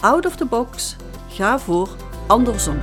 out 0.00 0.26
of 0.26 0.36
the 0.36 0.44
box, 0.44 0.96
ga 1.28 1.58
voor 1.58 1.88
andersom. 2.26 2.78